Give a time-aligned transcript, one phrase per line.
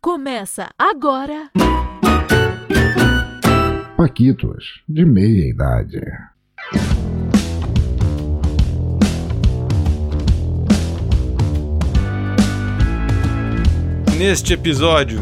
[0.00, 1.50] Começa agora.
[3.96, 6.00] Paquitos, de meia idade.
[14.16, 15.20] Neste episódio,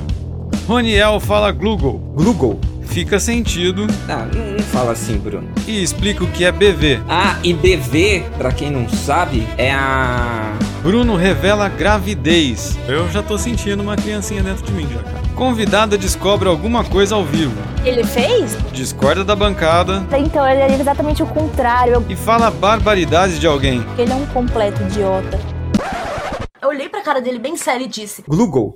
[0.67, 2.58] Roniel fala Google, Google.
[2.83, 5.49] fica sentido Ah, não, fala assim, Bruno.
[5.67, 7.01] e explica o que é BV.
[7.08, 10.54] Ah, e BV, pra quem não sabe, é a.
[10.87, 12.79] Bruno revela gravidez.
[12.87, 15.21] Eu já tô sentindo uma criancinha dentro de mim já, cara.
[15.35, 17.61] Convidada descobre alguma coisa ao vivo.
[17.85, 18.57] Ele fez?
[18.71, 22.07] Discorda da bancada Então ele é exatamente o contrário.
[22.09, 23.85] e fala barbaridades de alguém.
[23.99, 25.41] Ele é um completo idiota.
[26.63, 28.73] Eu olhei pra cara dele bem sério e disse: Google.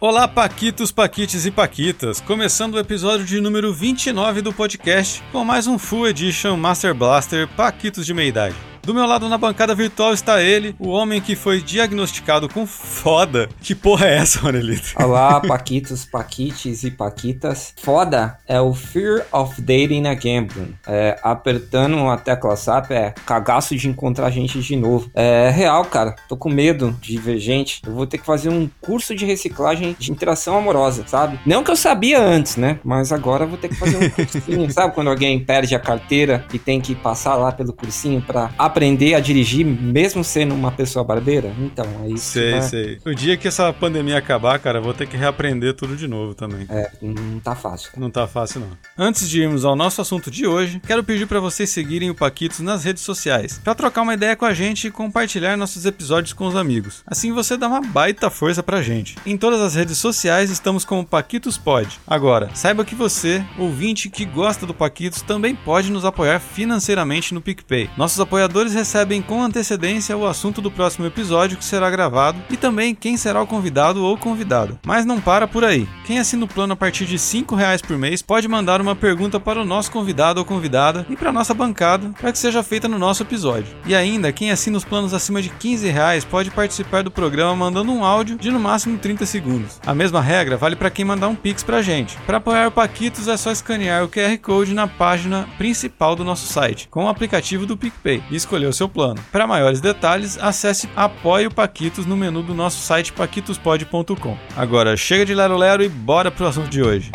[0.00, 2.20] Olá, Paquitos, Paquites e Paquitas.
[2.20, 7.46] Começando o episódio de número 29 do podcast com mais um Full Edition Master Blaster
[7.46, 8.71] Paquitos de Meia Idade.
[8.84, 13.48] Do meu lado na bancada virtual está ele, o homem que foi diagnosticado com foda.
[13.60, 14.94] Que porra é essa, Manelito?
[15.00, 17.74] Olá, Paquitos, Paquites e Paquitas.
[17.80, 20.48] Foda é o Fear of Dating Again.
[20.84, 25.08] É, apertando a tecla SAP é cagaço de encontrar gente de novo.
[25.14, 26.16] É real, cara.
[26.28, 27.82] Tô com medo de ver gente.
[27.86, 31.38] Eu vou ter que fazer um curso de reciclagem de interação amorosa, sabe?
[31.46, 32.80] Não que eu sabia antes, né?
[32.82, 34.68] Mas agora eu vou ter que fazer um cursinho.
[34.74, 39.14] sabe quando alguém perde a carteira e tem que passar lá pelo cursinho pra aprender
[39.14, 41.52] a dirigir, mesmo sendo uma pessoa barbeira?
[41.58, 42.32] Então, é isso.
[42.32, 42.62] Sei, né?
[42.62, 42.98] sei.
[43.04, 46.66] O dia que essa pandemia acabar, cara, vou ter que reaprender tudo de novo também.
[46.70, 47.90] É, não tá fácil.
[47.96, 48.68] Não tá fácil não.
[48.96, 52.60] Antes de irmos ao nosso assunto de hoje, quero pedir para vocês seguirem o Paquitos
[52.60, 56.46] nas redes sociais, para trocar uma ideia com a gente e compartilhar nossos episódios com
[56.46, 57.02] os amigos.
[57.06, 59.16] Assim você dá uma baita força pra gente.
[59.26, 62.00] Em todas as redes sociais estamos como Paquitos Pod.
[62.06, 67.40] Agora, saiba que você, ouvinte que gosta do Paquitos, também pode nos apoiar financeiramente no
[67.40, 67.90] PicPay.
[67.96, 72.94] Nossos apoiadores recebem com antecedência o assunto do próximo episódio que será gravado e também
[72.94, 74.78] quem será o convidado ou convidada.
[74.86, 75.88] Mas não para por aí.
[76.06, 79.40] Quem assina o plano a partir de 5 reais por mês pode mandar uma pergunta
[79.40, 82.86] para o nosso convidado ou convidada e para a nossa bancada para que seja feita
[82.86, 83.74] no nosso episódio.
[83.86, 87.90] E ainda, quem assina os planos acima de 15 reais pode participar do programa mandando
[87.90, 89.80] um áudio de no máximo 30 segundos.
[89.86, 92.16] A mesma regra vale para quem mandar um pix pra gente.
[92.26, 96.46] Para apoiar o Paquitos é só escanear o QR Code na página principal do nosso
[96.46, 99.18] site, com o aplicativo do PicPay, e escolher o seu plano.
[99.32, 104.36] Para maiores detalhes, acesse Apoie o Paquitos no menu do nosso site paquitospod.com.
[104.54, 107.10] Agora chega de lero lero e bora pro assunto de hoje.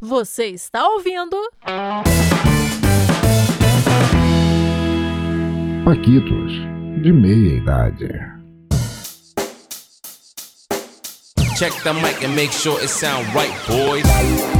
[0.00, 1.36] Você está ouvindo?
[5.84, 6.52] Paquitos,
[7.02, 8.08] de meia idade.
[11.56, 14.55] Check the mic and make sure it sound right, boys.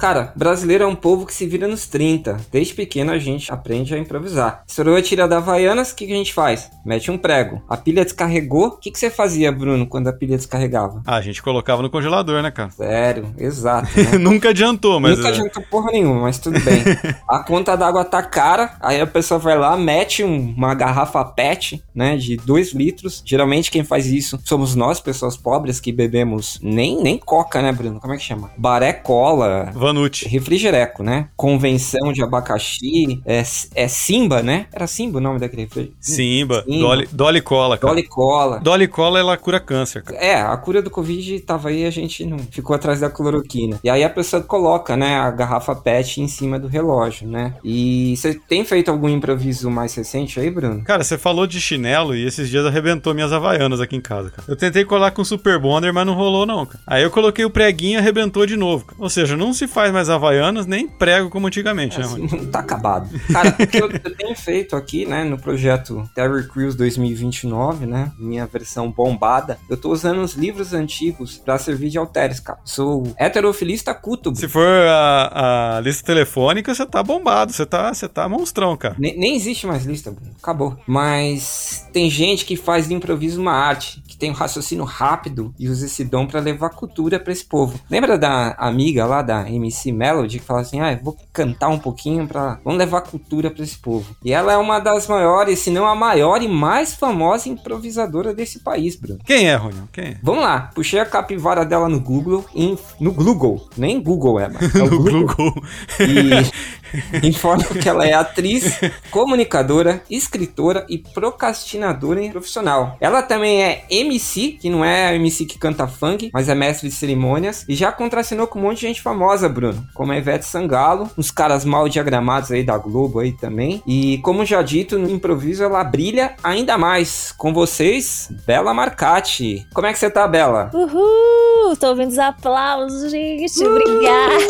[0.00, 2.38] Cara, brasileiro é um povo que se vira nos 30.
[2.50, 4.62] Desde pequeno a gente aprende a improvisar.
[4.66, 6.70] Estourou a tira da Havaianas, o que, que a gente faz?
[6.86, 7.60] Mete um prego.
[7.68, 8.68] A pilha descarregou.
[8.68, 11.02] O que, que você fazia, Bruno, quando a pilha descarregava?
[11.06, 12.70] Ah, a gente colocava no congelador, né, cara?
[12.70, 13.88] Sério, exato.
[13.94, 14.16] Né?
[14.18, 15.18] Nunca adiantou, mas.
[15.18, 16.82] Nunca é, adiantou porra nenhuma, mas tudo bem.
[17.28, 21.84] a conta d'água tá cara, aí a pessoa vai lá, mete um- uma garrafa PET,
[21.94, 23.22] né, de 2 litros.
[23.26, 28.00] Geralmente quem faz isso somos nós, pessoas pobres, que bebemos nem, nem coca, né, Bruno?
[28.00, 28.50] Como é que chama?
[28.56, 30.28] Baré cola, Vanucci.
[30.28, 31.28] refrigereco, né?
[31.36, 33.42] Convenção de abacaxi, é,
[33.74, 34.66] é Simba, né?
[34.72, 35.96] Era Simba o nome daquele refrigerante?
[36.00, 36.78] Simba, Simba.
[36.80, 37.92] Dolly, Dolly Cola, cara.
[37.92, 38.60] Dolly Cola.
[38.60, 40.18] Dolly Cola, ela cura câncer, cara.
[40.18, 43.78] É, a cura do Covid tava aí, a gente não ficou atrás da cloroquina.
[43.82, 47.54] E aí a pessoa coloca, né, a garrafa PET em cima do relógio, né?
[47.64, 50.82] E você tem feito algum improviso mais recente aí, Bruno?
[50.84, 54.44] Cara, você falou de chinelo e esses dias arrebentou minhas havaianas aqui em casa, cara.
[54.46, 56.80] Eu tentei colar com Super Bonder, mas não rolou não, cara.
[56.86, 58.84] Aí eu coloquei o preguinho e arrebentou de novo.
[58.84, 58.96] cara.
[59.00, 62.26] Ou seja, não se faz mais havaianas nem prego como antigamente, né, Rony?
[62.26, 63.08] Assim, tá acabado.
[63.32, 68.12] Cara, o que eu, eu tenho feito aqui, né, no projeto Terry Crews 2029, né,
[68.18, 72.58] minha versão bombada, eu tô usando os livros antigos pra servir de halteres, cara.
[72.64, 78.08] Sou heterofilista culto, Se for a, a lista telefônica, você tá bombado, você tá, você
[78.08, 78.96] tá monstrão, cara.
[78.98, 80.14] Nem, nem existe mais lista.
[80.42, 80.76] Acabou.
[80.86, 85.68] Mas tem gente que faz do improviso uma arte, que tem um raciocínio rápido e
[85.68, 87.78] usa esse dom pra levar cultura pra esse povo.
[87.90, 91.78] Lembra da amiga lá da MC Melody que fala assim: "Ah, eu vou cantar um
[91.78, 94.14] pouquinho pra vamos levar cultura pra esse povo".
[94.24, 98.60] E ela é uma das maiores, se não a maior e mais famosa improvisadora desse
[98.60, 99.20] país, Bruno.
[99.24, 99.82] Quem é, Rony?
[99.92, 100.16] Quem é?
[100.22, 104.74] Vamos lá, puxei a capivara dela no Google, em- no Google, nem Google é, mas
[104.74, 105.26] é o No Google.
[105.26, 105.62] Google.
[106.00, 106.50] E
[107.22, 112.96] informam que ela é atriz, comunicadora, escritora e procrastinadora profissional.
[113.00, 116.88] Ela também é MC, que não é a MC que canta funk, mas é mestre
[116.88, 120.44] de cerimônias, e já contracenou com um monte de gente famosa, Bruno, como a Ivete
[120.44, 123.82] Sangalo, uns caras mal diagramados aí da Globo aí também.
[123.86, 127.32] E como já dito, no improviso ela brilha ainda mais.
[127.36, 129.66] Com vocês, Bela Marcati.
[129.72, 130.70] Como é que você tá, Bela?
[130.74, 131.76] Uhul!
[131.78, 133.64] Tô ouvindo os aplausos, gente.
[133.64, 134.40] Obrigada.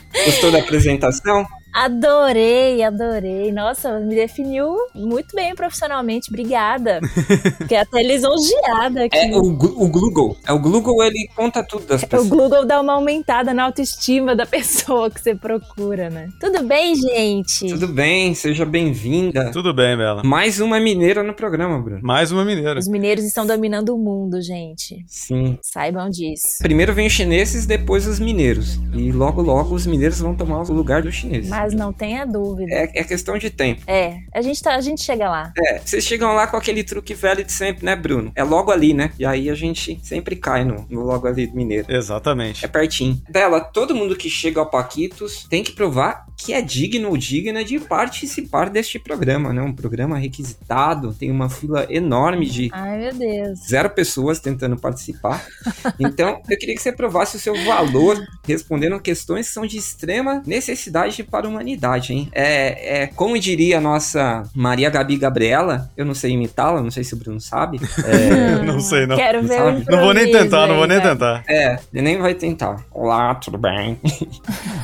[0.26, 1.46] Gostou da apresentação?
[1.76, 3.52] Adorei, adorei.
[3.52, 6.30] Nossa, me definiu muito bem profissionalmente.
[6.30, 7.02] Obrigada.
[7.58, 9.18] Fiquei até lisonjeada aqui.
[9.18, 10.38] É o, o Google.
[10.46, 12.30] É o Google, ele conta tudo das O pessoas.
[12.30, 16.30] Google dá uma aumentada na autoestima da pessoa que você procura, né?
[16.40, 17.68] Tudo bem, gente?
[17.68, 19.50] Tudo bem, seja bem-vinda.
[19.52, 20.22] Tudo bem, Bela.
[20.24, 22.00] Mais uma mineira no programa, Bruno.
[22.02, 22.78] Mais uma mineira.
[22.78, 25.04] Os mineiros estão dominando o mundo, gente.
[25.06, 25.58] Sim.
[25.60, 26.56] Saibam disso.
[26.62, 28.80] Primeiro vem os chineses, depois os mineiros.
[28.94, 31.50] E logo, logo os mineiros vão tomar o lugar dos chineses.
[31.50, 32.72] Mas não tenha dúvida.
[32.72, 33.82] É, é questão de tempo.
[33.86, 35.52] É, a gente, tá, a gente chega lá.
[35.58, 38.32] É, vocês chegam lá com aquele truque velho de sempre, né, Bruno?
[38.34, 39.12] É logo ali, né?
[39.18, 41.86] E aí a gente sempre cai no, no logo ali do mineiro.
[41.88, 42.64] Exatamente.
[42.64, 43.20] É pertinho.
[43.30, 47.64] Bela, todo mundo que chega ao Paquitos tem que provar que é digno ou digna
[47.64, 49.62] de participar deste programa, né?
[49.62, 53.60] Um programa requisitado, tem uma fila enorme de Ai, meu Deus.
[53.66, 55.44] zero pessoas tentando participar.
[55.98, 60.42] Então, eu queria que você provasse o seu valor respondendo questões que são de extrema
[60.46, 62.28] necessidade para a humanidade, hein?
[62.32, 67.02] É, é como diria a nossa Maria Gabi Gabriela, eu não sei imitá-la, não sei
[67.04, 67.80] se o Bruno sabe.
[68.04, 69.16] É, Não sei, não.
[69.16, 69.84] Quero ver Sabe?
[69.88, 71.08] o Não vou nem tentar, não vou nem vai.
[71.10, 71.44] tentar.
[71.48, 72.84] é, ele nem vai tentar.
[72.90, 73.98] Olá, tudo bem?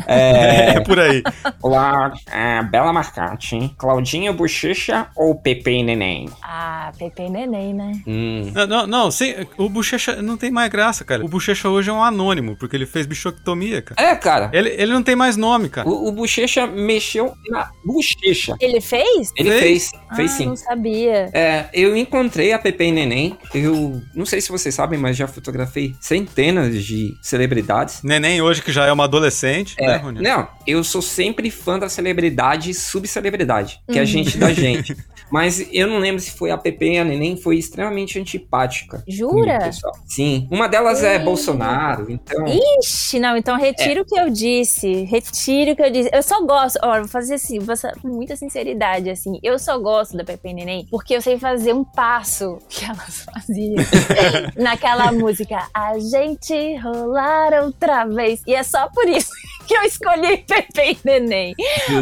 [0.07, 1.23] É É, por aí.
[1.63, 6.29] olá, é, Bela Marcati, Claudinha Bochecha ou Pepe e Neném?
[6.43, 7.93] Ah, Pepe e Neném, né?
[8.07, 8.51] Hum.
[8.55, 11.25] Não, não, não, sem- o Bochecha não tem mais graça, cara.
[11.25, 14.01] O Bochecha hoje é um anônimo, porque ele fez bichoctomia, cara.
[14.11, 15.89] É, cara, Ele, ele não tem mais nome, cara.
[15.89, 18.55] o, o Bochecha mexeu na bochecha.
[18.61, 19.33] Ele fez?
[19.37, 19.61] Ele Fez?
[19.61, 20.47] fez, fez ah, sim.
[20.47, 21.31] não sabia.
[21.33, 23.37] É, eu encontrei a Pepe e Neném.
[23.55, 28.03] Eu não sei se vocês sabem, mas já fotografei centenas de celebridades.
[28.03, 30.21] Neném hoje que já é uma adolescente, né, É, Rony?
[30.23, 34.07] não, eu sou sempre fã da celebridade e subcelebridade, que é a Hum.
[34.07, 34.97] gente da gente.
[35.33, 39.03] Mas eu não lembro se foi a e a Neném, foi extremamente antipática.
[39.09, 39.59] Jura?
[39.59, 39.95] pessoal.
[40.07, 40.47] Sim.
[40.51, 41.25] Uma delas é Ih.
[41.25, 42.45] Bolsonaro, então.
[42.81, 45.05] Ixi, não, então retiro o que eu disse.
[45.05, 46.11] Retiro o que eu disse.
[46.13, 49.39] Eu só gosto, ó, vou fazer assim, vou com muita sinceridade, assim.
[49.43, 53.25] Eu só gosto da Pepe e Neném porque eu sei fazer um passo que elas
[53.25, 53.77] faziam
[54.57, 55.67] naquela música.
[55.73, 58.43] A gente rolar outra vez.
[58.47, 59.31] E é só por isso
[59.67, 61.55] que eu escolhi Pepe e Neném.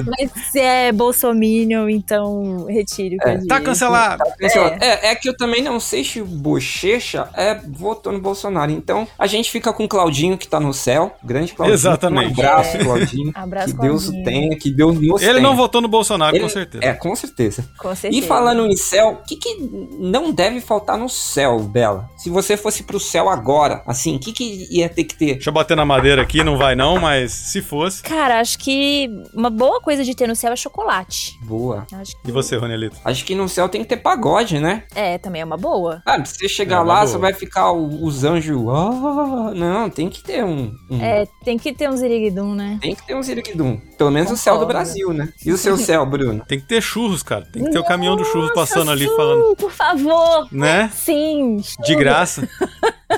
[0.06, 3.48] Mas se é Bolsominion, então retiro o que eu disse.
[3.48, 4.22] Tá cancelado.
[4.80, 5.10] É.
[5.10, 8.70] é, que eu também não sei se o Bochecha é, votou no Bolsonaro.
[8.70, 11.14] Então a gente fica com o Claudinho que tá no céu.
[11.22, 11.74] Grande Claudinho.
[11.74, 12.28] Exatamente.
[12.40, 12.84] Um abraço, É.
[12.84, 13.32] Claudinho.
[13.34, 14.24] Abraço, que Deus o Claudinho.
[14.24, 15.42] tenha, que Deus nos Ele tenha.
[15.42, 16.84] não votou no Bolsonaro, Ele- com certeza.
[16.84, 17.64] É, com certeza.
[17.78, 18.24] Com certeza.
[18.24, 19.54] E falando em céu, o que, que
[19.98, 22.08] não deve faltar no céu, Bela?
[22.16, 25.34] Se você fosse pro céu agora, assim, o que, que ia ter que ter?
[25.34, 28.02] Deixa eu bater na madeira aqui, não vai não, mas se fosse.
[28.02, 31.38] Cara, acho que uma boa coisa de ter no céu é chocolate.
[31.42, 31.86] Boa.
[31.92, 32.28] Acho que...
[32.28, 32.96] E você, Ronelito?
[33.04, 34.84] Acho que no céu tem que ter pagode, né?
[34.94, 36.02] É, também é uma boa.
[36.06, 37.06] Ah, se você chegar É lá, boa.
[37.06, 38.60] você vai ficar os anjos.
[38.68, 40.74] "Ah", não, tem que ter um.
[40.90, 42.78] um- É, tem que ter um ziriguidum, né?
[42.80, 43.78] Tem que ter um ziriguidum.
[43.98, 44.72] Pelo menos o céu do Concordo.
[44.78, 45.32] Brasil, né?
[45.44, 46.44] E o seu céu, Bruno?
[46.46, 47.44] Tem que ter churros, cara.
[47.52, 49.56] Tem que ter o caminhão do churros Nossa, passando ali falando.
[49.56, 50.48] Por favor.
[50.52, 50.90] Né?
[50.94, 51.58] Sim.
[51.84, 52.48] De graça.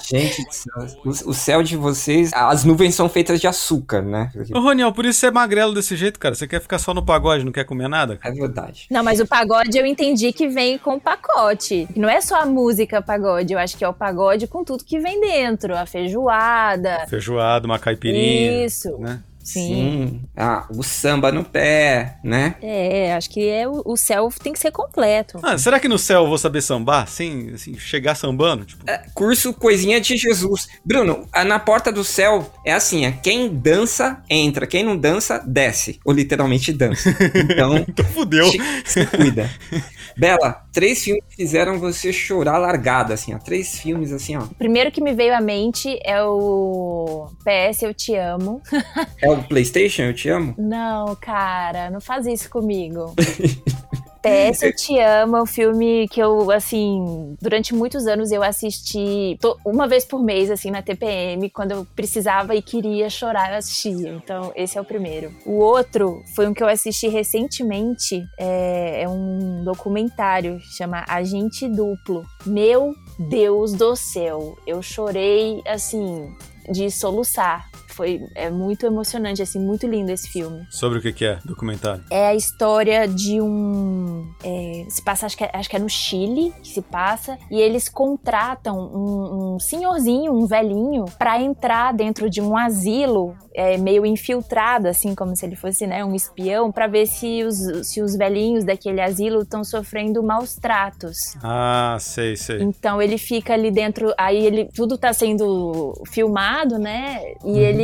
[0.02, 4.22] Gente, do céu, o, o céu de vocês, as nuvens são feitas de açúcar, né?
[4.55, 6.35] Ô, Roniel, por isso você é magrelo desse jeito, cara.
[6.35, 8.19] Você quer ficar só no pagode, não quer comer nada?
[8.23, 8.87] É verdade.
[8.91, 11.89] Não, mas o pagode eu entendi que vem com pacote.
[11.96, 14.99] Não é só a música pagode, eu acho que é o pagode com tudo que
[14.99, 15.77] vem dentro.
[15.77, 17.06] A feijoada.
[17.08, 18.65] Feijoada, uma caipirinha.
[18.65, 18.96] Isso.
[18.99, 19.23] Né?
[19.43, 20.22] Sim.
[20.37, 22.55] Ah, o samba no pé, né?
[22.63, 25.39] É, acho que é o, o céu tem que ser completo.
[25.43, 27.08] Ah, será que no céu eu vou saber sambar?
[27.08, 28.65] Sem, assim, chegar sambando?
[28.65, 28.84] Tipo,
[29.15, 30.69] Curso Coisinha de Jesus.
[30.84, 34.67] Bruno, na porta do céu é assim, é quem dança, entra.
[34.67, 35.99] Quem não dança, desce.
[36.05, 37.13] Ou literalmente dança.
[37.53, 38.46] Então, então fudeu.
[38.46, 39.51] se, se cuida.
[40.17, 43.38] Bela, três filmes que fizeram você chorar largada, assim, ó.
[43.38, 44.43] Três filmes, assim, ó.
[44.43, 48.60] O primeiro que me veio à mente é o PS Eu Te Amo.
[49.20, 50.55] É o Playstation, eu te amo?
[50.58, 53.14] Não, cara, não faz isso comigo.
[54.22, 59.36] PS Eu Te Amo é um filme que eu, assim, durante muitos anos eu assisti
[59.41, 63.58] to- uma vez por mês, assim, na TPM, quando eu precisava e queria chorar, eu
[63.58, 64.10] assistia.
[64.10, 65.32] Então, esse é o primeiro.
[65.44, 72.24] O outro foi um que eu assisti recentemente, é, é um documentário, chama Agente Duplo.
[72.46, 76.29] Meu Deus do céu, eu chorei, assim,
[76.70, 77.69] de soluçar.
[77.93, 80.67] Foi é muito emocionante, assim, muito lindo esse filme.
[80.70, 82.05] Sobre o que, que é documentário?
[82.11, 84.31] É a história de um.
[84.44, 87.61] é, se passa, acho que, é, acho que é no Chile que se passa, e
[87.61, 94.05] eles contratam um, um senhorzinho, um velhinho, pra entrar dentro de um asilo, é, meio
[94.06, 98.17] infiltrado, assim, como se ele fosse né, um espião, pra ver se os, se os
[98.17, 101.17] velhinhos daquele asilo estão sofrendo maus tratos.
[101.43, 102.63] Ah, sei, sei.
[102.63, 107.20] Então ele fica ali dentro, aí ele tudo tá sendo filmado, né?
[107.44, 107.81] E ele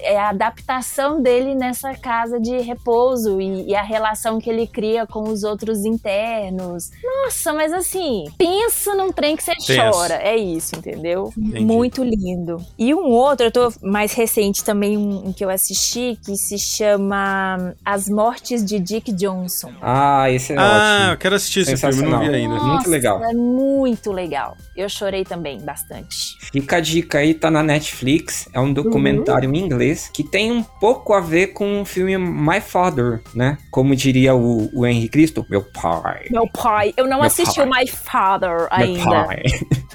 [0.00, 5.06] é a adaptação dele nessa casa de repouso e, e a relação que ele cria
[5.06, 6.90] com os outros internos.
[7.02, 10.14] Nossa, mas assim, pensa num trem que você chora.
[10.16, 11.32] É isso, entendeu?
[11.36, 11.64] Entendi.
[11.64, 12.56] Muito lindo.
[12.78, 16.58] E um outro, eu tô mais recente também, um, um que eu assisti, que se
[16.58, 19.72] chama As Mortes de Dick Johnson.
[19.80, 21.18] Ah, esse é Ah, eu ótimo.
[21.18, 22.54] quero assistir esse filme, eu não vi ainda.
[22.54, 23.24] Muito Nossa, legal.
[23.24, 24.56] É muito legal.
[24.76, 26.36] Eu chorei também bastante.
[26.52, 28.48] Fica a dica aí, tá na Netflix.
[28.52, 32.60] É um documentário em inglês que tem um pouco a ver com o filme My
[32.60, 33.58] Father, né?
[33.70, 36.26] Como diria o, o Henry Cristo, meu pai.
[36.30, 37.66] Meu pai, eu não Meu assisti pai.
[37.66, 39.24] o My Father Meu ainda.
[39.24, 39.42] pai.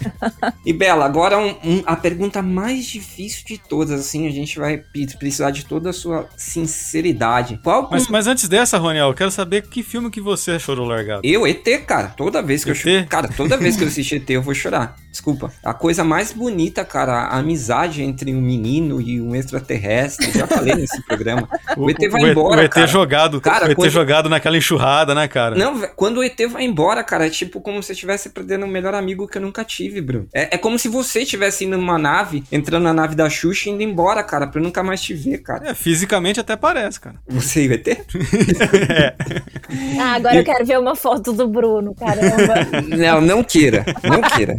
[0.66, 4.82] e Bela, agora um- um- a pergunta mais difícil de todas, assim, a gente vai
[5.18, 7.60] precisar de toda a sua sinceridade.
[7.64, 11.22] Qual Mas, mas antes dessa, Roniel, eu quero saber que filme que você chorou largado.
[11.24, 12.80] Eu, ET, cara, toda vez que eu ET?
[12.80, 13.08] choro.
[13.08, 14.96] Cara, toda vez que eu assistir ET, eu vou chorar.
[15.12, 15.52] Desculpa.
[15.64, 20.32] A coisa mais bonita, cara, a amizade entre um menino e um extraterrestre.
[20.32, 21.48] Já falei nesse programa.
[21.78, 22.62] O, ET vai o, embora.
[22.62, 22.88] o ET cara.
[22.88, 25.56] jogado, Cara, o ET quando- jogado naquela enxurrada, né, cara?
[25.56, 28.68] Não, quando o ET vai embora, cara, é tipo como se você estivesse perdendo o
[28.68, 30.28] melhor amigo que eu nunca tive, Bruno.
[30.34, 33.72] É, é como se você estivesse indo numa nave, entrando na nave da Xuxa e
[33.72, 35.70] indo embora, cara, pra eu nunca mais te ver, cara.
[35.70, 37.16] É, fisicamente até parece, cara.
[37.30, 37.88] Você e o ET?
[40.02, 42.56] Ah, agora eu quero ver uma foto do Bruno, caramba.
[42.90, 43.86] Não, não queira.
[44.04, 44.56] Não queira.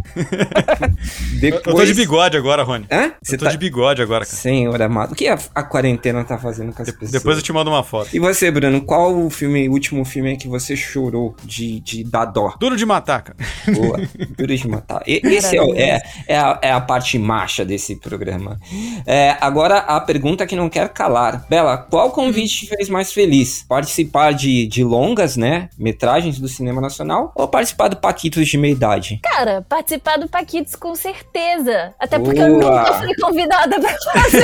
[1.43, 2.87] Eu tô de bigode agora, Rony.
[2.91, 3.13] Hã?
[3.29, 4.37] Eu tô de bigode agora, cara.
[4.51, 5.13] Senhor amado.
[5.13, 7.13] O que a, a quarentena tá fazendo com as pessoas?
[7.13, 8.09] Depois eu te mando uma foto.
[8.13, 12.25] E você, Bruno, qual o filme, o último filme que você chorou de, de dar
[12.25, 12.55] dó?
[12.59, 13.39] Duro de matar, cara.
[13.73, 14.01] Boa,
[14.37, 15.03] duro de matar.
[15.07, 18.59] E- esse é, é, é, a, é a parte macha desse programa.
[19.07, 21.47] É, agora, a pergunta que não quer calar.
[21.49, 23.65] Bela, qual convite te fez mais feliz?
[23.69, 28.73] Participar de, de longas, né, metragens do cinema nacional ou participar do Paquitos de meia
[28.73, 29.21] idade?
[29.23, 31.95] Cara, participar do Paquitos com certeza.
[32.01, 32.81] Até porque eu Boa.
[32.81, 34.40] nunca fui convidada pra fazer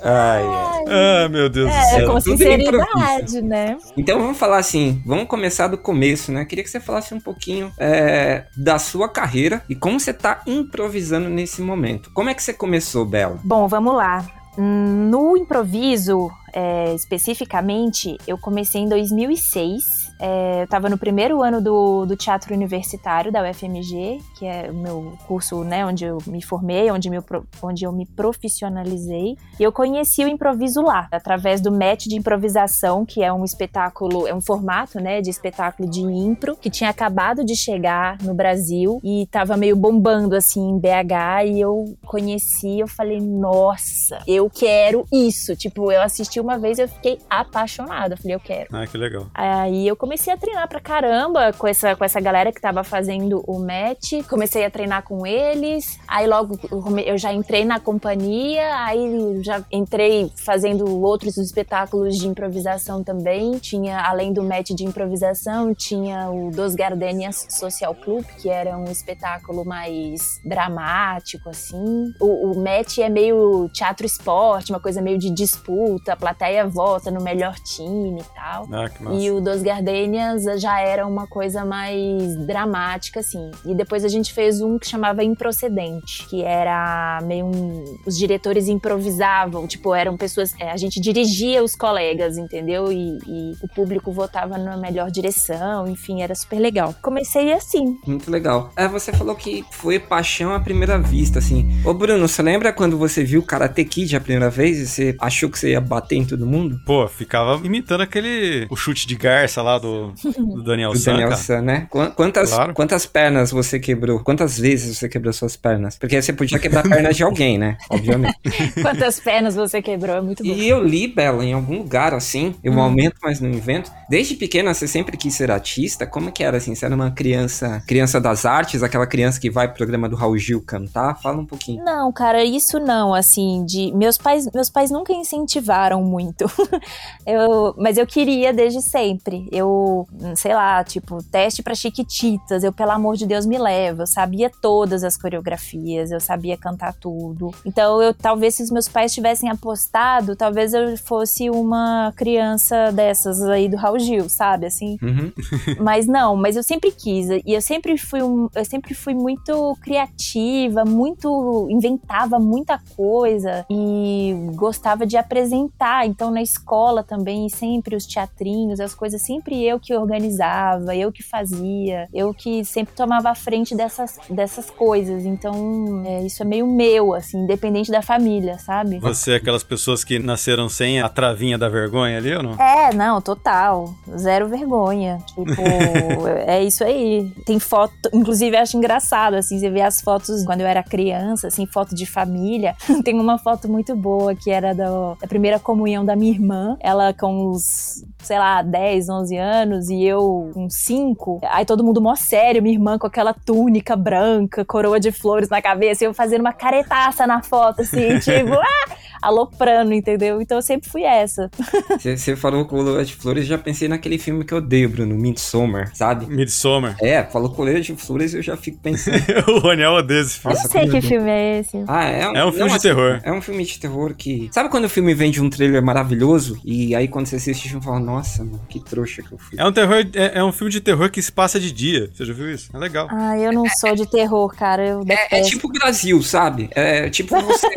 [0.00, 0.84] Ai, ai.
[0.90, 2.06] Ah, meu Deus do É, céu.
[2.06, 3.76] com tudo sinceridade, né?
[3.96, 6.44] Então vamos falar assim, vamos começar do começo, né?
[6.44, 11.28] Queria que você falasse um pouquinho é, da sua carreira e como você tá improvisando
[11.28, 12.10] nesse momento.
[12.14, 13.38] Como é que você começou, Bela?
[13.44, 14.24] Bom, vamos lá.
[14.56, 20.08] Hum, No improviso, é, especificamente, eu comecei em 2006.
[20.20, 24.74] É, eu estava no primeiro ano do, do teatro universitário da UFMG, que é o
[24.74, 27.18] meu curso, né, onde eu me formei, onde, me,
[27.62, 29.36] onde eu me profissionalizei.
[29.58, 34.26] E eu conheci o improviso lá, através do match de improvisação, que é um espetáculo,
[34.26, 39.00] é um formato, né, de espetáculo de impro, que tinha acabado de chegar no Brasil
[39.04, 41.46] e estava meio bombando assim em BH.
[41.46, 45.54] E eu conheci, eu falei, nossa, eu quero isso.
[45.54, 48.16] Tipo, eu assisti uma vez e eu fiquei apaixonada.
[48.16, 48.68] Falei, eu quero.
[48.72, 49.26] Ah, que legal.
[49.34, 53.42] Aí eu comecei a treinar pra caramba com essa, com essa galera que tava fazendo
[53.46, 54.26] o match.
[54.28, 55.98] Comecei a treinar com eles.
[56.06, 56.58] Aí logo
[57.04, 58.84] eu já entrei na companhia.
[58.84, 63.58] Aí já entrei fazendo outros espetáculos de improvisação também.
[63.58, 68.84] Tinha, além do match de improvisação, tinha o Dos Gardenias Social Club, que era um
[68.84, 72.12] espetáculo mais dramático, assim.
[72.20, 76.16] O, o match é meio teatro-esporte, uma coisa meio de disputa.
[76.28, 78.68] A plateia vota no melhor time e tal.
[78.70, 79.16] Ah, que massa.
[79.16, 83.50] E o Dos Gardenias já era uma coisa mais dramática, assim.
[83.64, 87.98] E depois a gente fez um que chamava Improcedente, que era meio um.
[88.06, 90.54] Os diretores improvisavam, tipo, eram pessoas.
[90.60, 92.92] é, a gente dirigia os colegas, entendeu?
[92.92, 96.94] E, e o público votava na melhor direção, enfim, era super legal.
[97.02, 97.98] Comecei assim.
[98.06, 98.70] Muito legal.
[98.76, 101.68] É, você falou que foi paixão à primeira vista, assim.
[101.84, 105.48] Ô, Bruno, você lembra quando você viu Karate Kid a primeira vez e você achou
[105.48, 106.80] que você ia bater em todo mundo?
[106.84, 108.66] Pô, ficava imitando aquele.
[108.70, 111.36] O chute de garça lá do, do Daniel Do San, Daniel.
[111.36, 111.86] San, né?
[111.90, 112.74] Qu- Quantas, Claro.
[112.74, 114.20] quantas pernas você quebrou?
[114.20, 115.96] Quantas vezes você quebrou suas pernas?
[115.98, 117.76] Porque você podia quebrar a perna de alguém, né?
[117.90, 118.36] Obviamente.
[118.82, 120.16] Quantas pernas você quebrou?
[120.16, 120.50] É muito bom.
[120.50, 123.90] E eu li, Bela, em algum lugar assim, eu aumento, mas não invento.
[124.08, 126.06] Desde pequena você sempre quis ser artista?
[126.06, 126.74] Como que era assim?
[126.74, 130.36] Você era uma criança, criança das artes, aquela criança que vai pro programa do Raul
[130.38, 131.20] Gil cantar?
[131.20, 131.84] Fala um pouquinho.
[131.84, 136.46] Não, cara, isso não, assim, de meus pais, meus pais nunca incentivaram muito.
[137.26, 139.48] eu, mas eu queria desde sempre.
[139.52, 144.02] Eu, sei lá, tipo, teste para Chiquititas, eu, pelo amor de Deus, me leva.
[144.02, 147.50] Eu sabia todas as coreografias, eu sabia cantar tudo.
[147.64, 153.42] Então, eu talvez se os meus pais tivessem apostado, talvez eu fosse uma criança dessas
[153.42, 154.66] aí do Raul Gil, sabe?
[154.66, 154.98] Assim.
[155.02, 155.32] Uhum.
[155.80, 157.28] mas não, mas eu sempre quis.
[157.28, 164.34] E eu sempre fui um, eu sempre fui muito criativa, muito inventava muita coisa e
[164.54, 165.97] gostava de apresentar.
[166.06, 171.22] Então na escola também sempre os teatrinhos, as coisas sempre eu que organizava, eu que
[171.22, 175.24] fazia, eu que sempre tomava a frente dessas, dessas coisas.
[175.24, 178.98] Então é, isso é meio meu, assim, independente da família, sabe?
[178.98, 182.54] Você é aquelas pessoas que nasceram sem a travinha da vergonha ali ou não?
[182.54, 183.94] É, não, total.
[184.16, 185.18] Zero vergonha.
[185.26, 185.52] Tipo,
[186.46, 187.30] é isso aí.
[187.44, 191.66] Tem foto, inclusive acho engraçado, assim, você vê as fotos quando eu era criança, assim,
[191.66, 192.74] foto de família.
[193.04, 196.76] Tem uma foto muito boa que era do, da primeira comunhão da minha irmã.
[196.80, 201.40] Ela com uns, sei lá, 10, 11 anos e eu com 5.
[201.44, 205.62] Aí todo mundo mó sério, minha irmã com aquela túnica branca, coroa de flores na
[205.62, 208.87] cabeça, e eu fazendo uma caretaça na foto, assim, tipo, ah!
[209.22, 210.40] Aloprando, entendeu?
[210.40, 211.50] Então eu sempre fui essa.
[211.98, 216.26] Você falou coroa de flores, já pensei naquele filme que eu odeio, Bruno, Midsommar, sabe?
[216.26, 216.96] Midsommar.
[217.00, 219.16] É, falou coroa de flores eu já fico pensando.
[219.48, 220.56] o Roniel odeia esse filme.
[220.56, 221.84] Eu não sei que filme é esse.
[221.86, 223.20] Ah, é um, É um filme não, de assim, terror.
[223.22, 224.48] É um filme de terror que.
[224.52, 226.60] Sabe quando o filme vende um trailer maravilhoso?
[226.64, 229.58] E aí quando você assiste o filme, fala, nossa, mano, que trouxa que eu fui.
[229.58, 232.10] É um terror, é, é um filme de terror que se passa de dia.
[232.12, 232.70] Você já viu isso?
[232.74, 233.08] É legal.
[233.10, 234.86] Ah, eu não sou de terror, cara.
[234.86, 235.34] Eu detesto.
[235.34, 236.70] É, é tipo o Brasil, sabe?
[236.74, 237.68] É tipo você.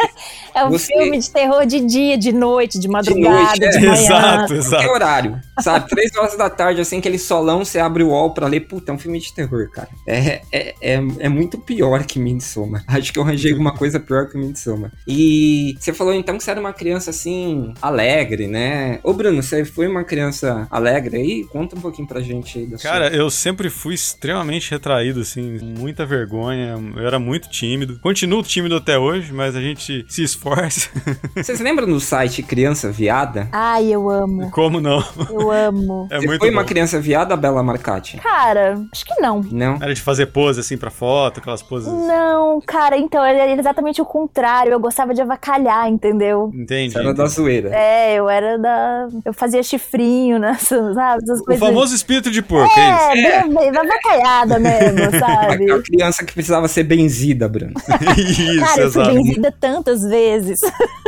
[0.54, 3.80] É um você- filme de terror de dia, de noite, de madrugada, de, noite, é.
[3.80, 3.94] manhã.
[3.94, 4.90] Exato, que exato.
[4.90, 5.90] horário, sabe?
[5.90, 8.62] Três horas da tarde, assim, aquele solão, você abre o wall pra ler.
[8.62, 9.90] Puta, é um filme de terror, cara.
[10.08, 12.84] É, é, é, é muito pior que Midsommar.
[12.88, 14.92] Acho que eu arranjei alguma coisa pior que Midsommar.
[15.08, 19.00] E você falou então que você era uma criança, assim, alegre, né?
[19.04, 21.44] Ô, Bruno, você foi uma criança alegre aí?
[21.46, 22.90] Conta um pouquinho pra gente aí da sua...
[22.90, 26.76] Cara, eu sempre fui extremamente retraído, assim, muita vergonha.
[26.96, 28.00] Eu era muito tímido.
[28.00, 30.90] Continuo tímido até hoje, mas a gente se esforça.
[31.36, 33.48] Vocês lembram do site Criança Viada?
[33.52, 34.50] Ai, eu amo.
[34.52, 35.04] Como não?
[35.30, 36.08] Eu amo.
[36.10, 36.58] É você muito foi bom.
[36.58, 38.18] uma criança viada, Bela Marcati?
[38.18, 39.42] Cara, acho que não.
[39.52, 39.76] Não?
[39.76, 41.88] Era de fazer pose, assim, pra foto, aquelas poses.
[41.92, 44.72] Não, cara, então era exatamente o contrário.
[44.72, 46.52] Eu gostava de avacalhar, entendeu?
[46.54, 46.94] Entende?
[46.94, 47.70] Você era da zoeira.
[47.74, 49.08] É, eu era da.
[49.26, 50.58] Eu fazia chifrinho, né?
[50.62, 51.24] Sabe?
[51.24, 51.60] Essas O coisas.
[51.68, 53.28] famoso espírito de porco, é isso?
[53.28, 55.64] É, bem, avacalhada mesmo, sabe?
[55.64, 57.74] Aquela criança que precisava ser benzida, Bruno.
[58.18, 60.60] isso, Cara, eu fui benzida tantas vezes.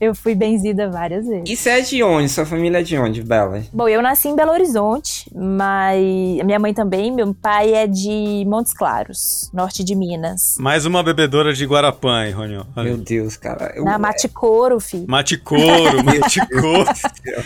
[0.00, 1.48] eu fui benzida várias vezes.
[1.48, 2.28] E você é de onde?
[2.28, 3.62] Sua família é de onde, Bela?
[3.72, 5.98] Bom, eu nasci em Belo Horizonte, mas
[6.44, 10.56] minha mãe também, meu pai é de Montes Claros, norte de Minas.
[10.58, 12.66] Mais uma bebedora de Guarapã aí, Roniel.
[12.76, 12.88] Olha.
[12.88, 13.72] Meu Deus, cara.
[13.74, 15.04] Eu- Na Mate-Couro, fi.
[15.08, 16.84] Mate couro, mate couro.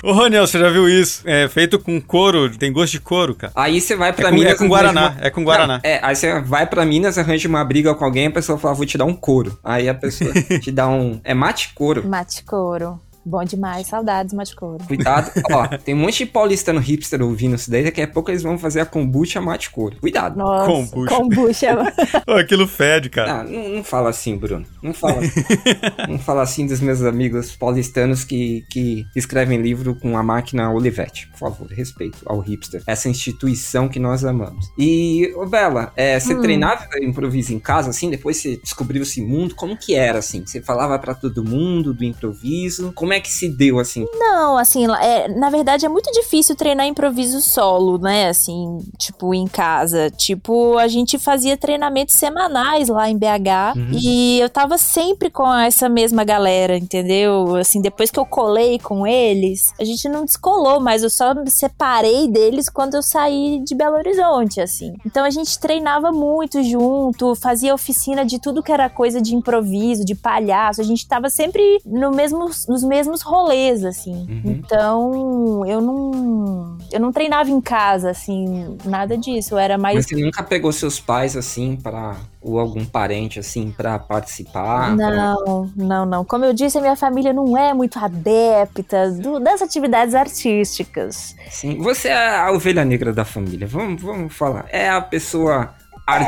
[0.03, 1.23] Ô, Roniel, você já viu isso?
[1.27, 3.53] É feito com couro, tem gosto de couro, cara.
[3.55, 4.53] Aí você vai pra É com- Minas.
[4.53, 5.75] é com Guaraná, uma- é com Guaraná.
[5.75, 8.75] Não, é, aí você vai pra Minas, arranja uma briga com alguém, a pessoa fala,
[8.75, 9.59] vou te dar um couro.
[9.63, 10.31] Aí a pessoa
[10.63, 11.21] te dá um.
[11.29, 12.09] É mate couro.
[12.09, 12.99] Mate-Couro.
[13.29, 14.83] Bom demais, saudades, Mate-Couro.
[14.87, 15.31] Cuidado.
[15.53, 17.85] Ó, tem um monte de paulistano hipster ouvindo isso daí.
[17.85, 19.97] Daqui a pouco eles vão fazer a kombucha mate couro.
[20.01, 20.39] Cuidado.
[20.39, 21.15] Nossa, Kombucha.
[21.15, 21.95] kombucha.
[22.27, 23.41] Ô, aquilo fede, cara.
[23.41, 24.65] Ah, não, não fala assim, Bruno.
[24.83, 25.41] Não fala assim.
[26.09, 31.29] não fala assim dos meus amigos paulistanos que, que escrevem livro com a máquina Olivetti.
[31.29, 32.83] Por favor, respeito ao hipster.
[32.87, 34.71] Essa instituição que nós amamos.
[34.79, 36.41] E, ô Bela, é, você Hum.
[36.41, 38.09] treinava improviso em casa, assim?
[38.09, 39.55] Depois você descobriu esse mundo?
[39.55, 40.47] Como que era, assim?
[40.47, 42.93] Você falava pra todo mundo do improviso?
[42.95, 44.07] Como é que se deu, assim?
[44.19, 48.29] Não, assim, é, na verdade é muito difícil treinar improviso solo, né?
[48.29, 50.11] Assim, tipo, em casa.
[50.11, 53.29] Tipo, a gente fazia treinamentos semanais lá em BH
[53.77, 53.91] Uhum.
[53.93, 57.57] e eu tava sempre com essa mesma galera, entendeu?
[57.57, 61.51] Assim, depois que eu colei com eles, a gente não descolou, mas eu só me
[61.51, 64.93] separei deles quando eu saí de Belo Horizonte, assim.
[65.07, 70.05] Então a gente treinava muito junto, fazia oficina de tudo que era coisa de improviso,
[70.05, 70.81] de palhaço.
[70.81, 74.27] A gente tava sempre no mesmo, nos mesmos rolês, assim.
[74.29, 74.43] Uhum.
[74.45, 76.79] Então, eu não.
[76.91, 79.55] Eu não treinava em casa, assim, nada disso.
[79.55, 79.97] Eu era mais.
[79.97, 82.17] Mas você nunca pegou seus pais, assim, pra...
[82.41, 84.97] Ou algum parente, assim, pra participar?
[84.97, 86.25] pra- Não, não, não.
[86.25, 91.35] Como eu disse, a minha família não é muito adepta do- das atividades artísticas.
[91.51, 94.67] Sim, você é a ovelha negra da família, vamos, vamos falar.
[94.71, 95.75] É a pessoa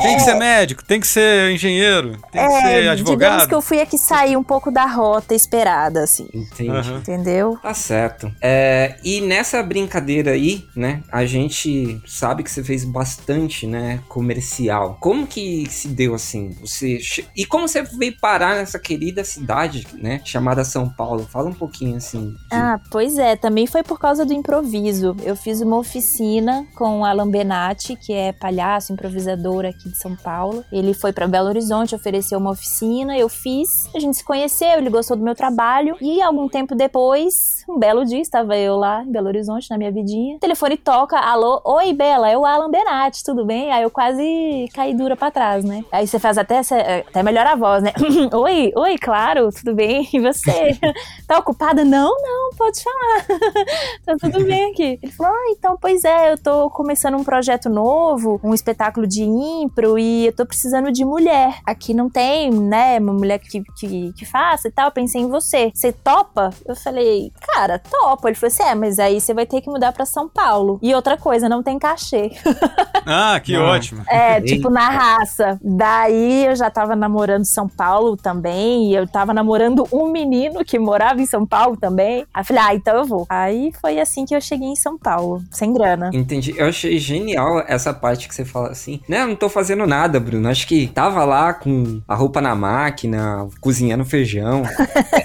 [0.02, 3.48] Tem que ser médico, tem que ser engenheiro, tem que ser É, digamos advogado.
[3.48, 6.28] que eu fui aqui sair um pouco da rota esperada, assim.
[6.34, 6.70] Entendi.
[6.70, 6.98] Aham.
[6.98, 7.58] Entendeu?
[7.62, 8.30] Tá certo.
[8.42, 14.98] É, e nessa brincadeira aí, né, a gente sabe que você fez bastante, né, comercial.
[15.00, 16.50] Como que se deu assim?
[16.60, 21.26] Você che- e como você veio parar nessa querida cidade, né, chamada São Paulo?
[21.30, 22.30] Fala um pouquinho assim.
[22.30, 25.16] de- Ah, pois é, também foi por causa do improviso.
[25.22, 30.14] Eu fiz uma oficina com o Alan Benatti, que é palhaço, improvisador aqui de São
[30.16, 30.64] Paulo.
[30.70, 34.90] Ele foi pra Belo Horizonte, ofereceu uma oficina, eu fiz, a gente se conheceu, ele
[34.90, 39.10] gostou do meu trabalho e algum tempo depois, um belo dia, estava eu lá em
[39.10, 40.36] Belo Horizonte, na minha vidinha.
[40.36, 43.70] O telefone toca, alô, oi Bela, é o Alan Benatti, tudo bem?
[43.72, 45.84] Aí eu quase caí dura pra trás, né?
[45.90, 46.76] Aí você faz até, essa-
[47.08, 47.92] até melhor a voz, né?
[48.32, 50.08] oi, oi, claro, tudo bem?
[50.12, 50.78] E você?
[51.26, 51.84] tá ocupada?
[51.84, 53.26] Não, não, pode falar.
[54.04, 54.98] tá tudo bem aqui.
[55.02, 59.24] Ele falou: Ah, então, pois é, eu tô começando um projeto novo, um espetáculo de
[59.62, 61.60] impro, e eu tô precisando de mulher.
[61.64, 64.86] Aqui não tem, né, uma mulher que, que, que faça e tal.
[64.86, 65.70] Eu pensei em você.
[65.74, 66.50] Você topa?
[66.66, 68.28] Eu falei, cara, topa.
[68.28, 70.78] Ele falou assim: é, mas aí você vai ter que mudar pra São Paulo.
[70.82, 72.30] E outra coisa, não tem cachê.
[73.06, 73.62] Ah, que Ah.
[73.62, 74.02] ótimo.
[74.08, 74.46] É, Eita.
[74.46, 75.58] tipo, na raça.
[75.62, 78.90] Daí eu já tava namorando São Paulo também.
[78.90, 82.24] E eu tava namorando um menino que morava em São Paulo também.
[82.32, 83.26] Aí eu falei, ah, então eu vou.
[83.28, 86.10] Aí foi assim que eu cheguei em São Paulo, sem grana.
[86.12, 86.54] Entendi.
[86.56, 89.00] Eu achei genial essa parte que você fala assim.
[89.08, 90.48] Né, eu não tô fazendo nada, Bruno.
[90.48, 94.62] Acho que tava lá com a roupa na máquina, cozinhando feijão.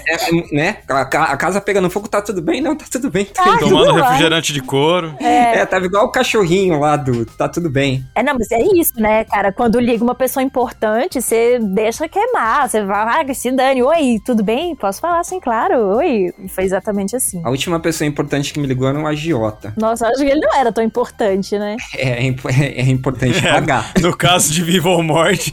[0.08, 0.76] É, é, né?
[0.88, 2.60] A, a casa pegando fogo, tá tudo bem?
[2.60, 3.24] Não, tá tudo bem.
[3.24, 5.14] Tá tudo Tomando tudo refrigerante de couro.
[5.18, 8.04] É, tava igual o cachorrinho lá do Tá Tudo Bem.
[8.14, 9.52] É, não, mas é isso, né, cara?
[9.52, 12.68] Quando liga uma pessoa importante, você deixa queimar.
[12.68, 13.82] Você vai, ah, se dane.
[13.82, 14.74] Oi, tudo bem?
[14.76, 15.96] Posso falar assim, claro.
[15.96, 16.32] Oi.
[16.38, 17.40] E foi exatamente assim.
[17.44, 19.72] A última pessoa importante que me ligou era um agiota.
[19.76, 21.76] Nossa, acho que ele não era tão importante, né?
[21.96, 23.92] É, é, imp- é importante pagar.
[24.00, 25.52] No caso de viva ou morte.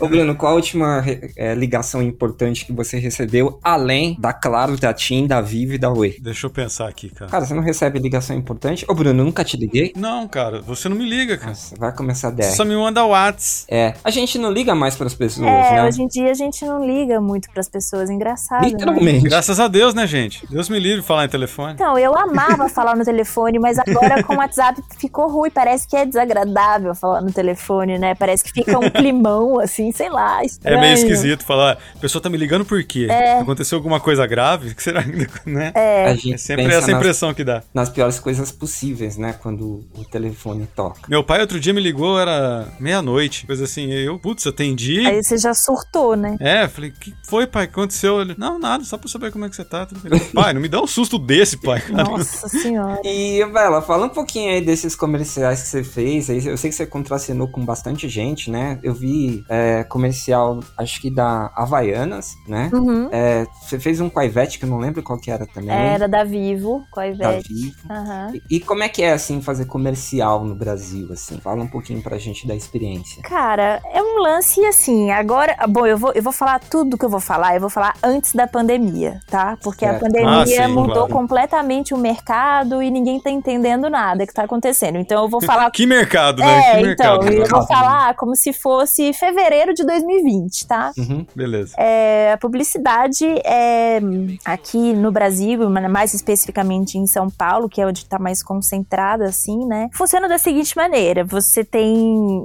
[0.00, 1.04] Ô, Bruno, qual a última
[1.36, 5.90] é, ligação importante que você recebeu, além da Claro, da TIM, da Vivo e da
[5.90, 6.16] Oi?
[6.20, 7.30] Deixa eu pensar aqui, cara.
[7.30, 8.84] Cara, você não recebe ligação importante?
[8.88, 9.92] Ô, Bruno, eu nunca te liguei?
[9.96, 11.50] Não, cara, você não me liga, cara.
[11.50, 12.50] Nossa, vai começar a Você der.
[12.52, 13.64] só me manda Whats.
[13.68, 15.84] É, a gente não liga mais pras pessoas, É, né?
[15.84, 18.10] hoje em dia a gente não liga muito pras pessoas.
[18.10, 18.62] Engraçado.
[18.62, 18.68] né?
[18.68, 19.24] Literalmente.
[19.28, 20.46] Graças a Deus, né, gente?
[20.50, 21.74] Deus me livre de falar em telefone.
[21.74, 25.50] Então, eu amava falar no telefone, mas agora com o WhatsApp ficou ruim.
[25.50, 28.14] Parece que é desagradável falar no telefone, né?
[28.14, 30.80] Parece que fica um climão, assim, sei lá, É estranho.
[30.80, 33.08] meio esquisito falar, a pessoa tá me ligando por quê?
[33.40, 34.74] Aconteceu alguma coisa grave?
[34.80, 35.02] Que será,
[35.46, 35.72] né?
[36.06, 37.62] A gente É sempre essa nas, impressão que dá.
[37.74, 39.34] nas piores coisas possíveis, né?
[39.42, 41.00] Quando o telefone toca.
[41.08, 43.90] Meu pai outro dia me ligou, era meia-noite, coisa assim.
[43.90, 45.06] Eu, putz, atendi.
[45.06, 46.36] Aí você já surtou, né?
[46.40, 47.64] É, falei, que foi, pai?
[47.64, 48.20] O que aconteceu?
[48.20, 49.86] Ele, não, nada, só pra saber como é que você tá.
[49.86, 51.80] tudo bem." pai, não me dá um susto desse, pai.
[51.80, 52.04] cara.
[52.08, 53.00] Nossa senhora.
[53.04, 56.30] E, Bela, fala um pouquinho aí desses comerciais que você fez.
[56.30, 58.78] Aí, eu sei que você contracenou com bastante gente, né?
[58.82, 62.70] Eu vi é, comercial, acho que da Havaianas, né?
[62.72, 63.08] Uhum.
[63.12, 65.70] É, você fez um com a Ivete, que eu não lembro qual que era também.
[65.70, 67.52] Era da Vivo, com a Da Ivete.
[67.52, 67.76] Vivo.
[67.90, 68.32] Aham.
[68.34, 71.38] E, e como é que é, assim, fazer comercial no Brasil, assim?
[71.40, 73.22] Fala um pouquinho pra gente da experiência.
[73.22, 75.10] Cara, é um lance assim.
[75.10, 77.94] Agora, bom, eu vou, eu vou falar tudo que eu vou falar, eu vou falar
[78.02, 79.56] antes da pandemia, tá?
[79.62, 80.02] Porque a Certo.
[80.02, 81.12] pandemia Ah, sim, mudou claro.
[81.12, 84.96] completamente o mercado e ninguém tá entendendo nada que tá acontecendo.
[84.98, 85.70] Então eu vou falar.
[85.80, 86.58] Que mercado, né?
[86.58, 87.32] É, que então, mercado.
[87.32, 90.92] eu vou falar como se fosse fevereiro de 2020, tá?
[90.98, 91.24] Uhum.
[91.34, 91.74] Beleza.
[91.78, 94.00] É, a publicidade é
[94.44, 99.24] aqui no Brasil, mas mais especificamente em São Paulo, que é onde está mais concentrada,
[99.24, 99.88] assim, né?
[99.94, 101.94] Funciona da seguinte maneira: você tem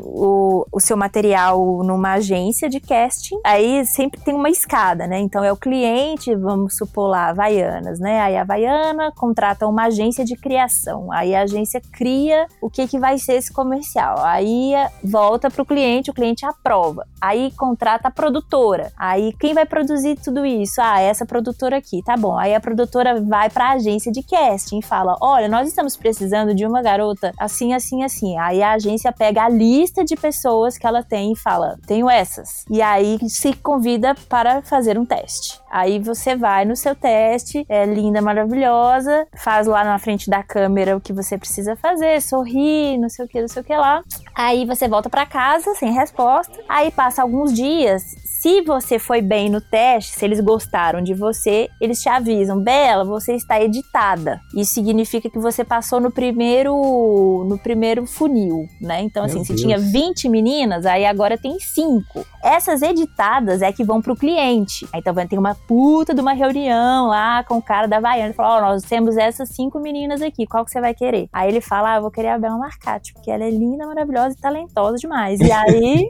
[0.03, 5.19] o, o seu material numa agência de casting, aí sempre tem uma escada, né?
[5.19, 8.21] Então é o cliente, vamos supor lá, Havaianas, né?
[8.21, 11.11] Aí a Havaiana contrata uma agência de criação.
[11.11, 14.19] Aí a agência cria o que, que vai ser esse comercial.
[14.23, 17.05] Aí eh, volta pro cliente, o cliente aprova.
[17.19, 18.91] Aí contrata a produtora.
[18.97, 20.81] Aí quem vai produzir tudo isso?
[20.81, 22.37] Ah, essa produtora aqui, tá bom.
[22.37, 26.65] Aí a produtora vai pra agência de casting e fala: Olha, nós estamos precisando de
[26.65, 28.37] uma garota assim, assim, assim.
[28.37, 32.65] Aí a agência pega a lista de pessoas que ela tem e fala: Tenho essas.
[32.69, 35.59] E aí se convida para fazer um teste.
[35.69, 40.95] Aí você vai no seu teste, é linda, maravilhosa, faz lá na frente da câmera
[40.95, 44.01] o que você precisa fazer, sorri, não sei o que, não sei o que lá.
[44.33, 46.53] Aí você volta pra casa sem resposta.
[46.69, 48.24] Aí passa alguns dias.
[48.41, 53.03] Se você foi bem no teste, se eles gostaram de você, eles te avisam, Bela,
[53.03, 54.39] você está editada.
[54.53, 59.01] Isso significa que você passou no primeiro no primeiro funil, né?
[59.01, 59.61] Então assim, Meu se Deus.
[59.61, 62.25] tinha 20 meninas, aí agora tem 5.
[62.43, 64.87] Essas editadas é que vão pro cliente.
[64.93, 68.33] Aí, Então vai ter uma puta de uma reunião lá com o cara da Havaiana.
[68.33, 71.29] Fala, ó, nós temos essas cinco meninas aqui, qual que você vai querer?
[71.31, 74.35] Aí ele fala, ah, eu vou querer a Bela Marcati, porque ela é linda, maravilhosa
[74.37, 75.39] e talentosa demais.
[75.39, 76.09] E aí,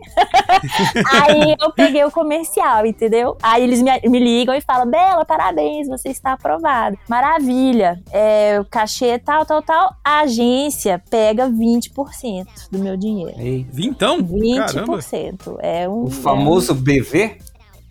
[1.22, 3.38] aí eu peguei o comercial, entendeu?
[3.42, 6.98] Aí eles me, me ligam e falam, Bela, parabéns, você está aprovado.
[7.08, 8.02] Maravilha.
[8.12, 9.96] É, o cachê tal, tal, tal.
[10.04, 13.40] A agência pega 20% do meu dinheiro.
[13.40, 14.18] Ei, Vintão?
[14.18, 14.98] Caramba.
[14.98, 15.58] 20%.
[15.60, 16.06] É um.
[16.06, 17.38] O famoso BV?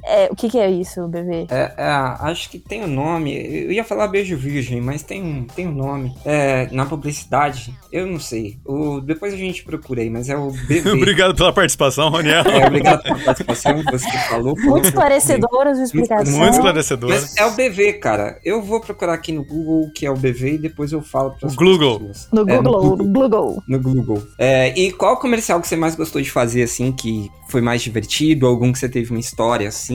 [0.07, 1.47] É, o que, que é isso, bebê?
[1.51, 1.87] É, é,
[2.21, 3.35] acho que tem o nome.
[3.35, 6.15] Eu ia falar beijo virgem, mas tem um, tem um nome.
[6.25, 8.59] É, na publicidade, eu não sei.
[8.65, 10.91] O, depois a gente procurei, mas é o BV.
[10.93, 12.43] Obrigado pela participação, Roniel.
[12.45, 14.55] É, obrigado pela participação que você falou.
[14.59, 16.39] Muito esclarecedoras a explicação.
[16.39, 17.11] Muito esclarecedor.
[17.11, 18.39] Mas é o BV, cara.
[18.45, 21.31] Eu vou procurar aqui no Google o que é o BV e depois eu falo
[21.33, 21.99] para O Google.
[22.01, 22.29] pessoas.
[22.33, 23.63] No É, Google, no Google.
[23.67, 24.23] No Google.
[24.39, 28.47] É, e qual comercial que você mais gostou de fazer, assim, que foi mais divertido?
[28.47, 29.94] Algum que você teve uma história, assim,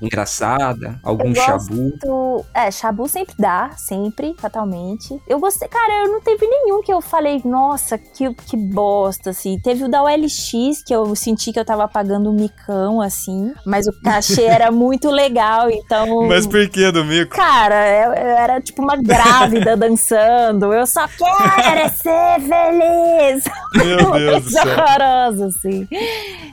[0.00, 0.98] engraçada?
[1.02, 1.92] Algum gosto- chabu?
[2.00, 5.20] Tu- É, Shabu sempre dá, sempre, fatalmente.
[5.28, 9.58] Eu gostei, cara, eu não teve nenhum que eu falei, nossa, que, que bosta, assim.
[9.62, 13.86] Teve o da OLX, que eu senti que eu tava pagando um micão, assim, mas
[13.86, 16.26] o cachê era muito legal, então.
[16.28, 17.30] Mas por que, Domingo?
[17.30, 20.72] Cara, eu, eu era tipo uma grávida dançando.
[20.72, 23.44] Eu só quero é ser feliz.
[23.74, 24.62] Meu Deus do céu.
[24.66, 25.88] horroroso, assim.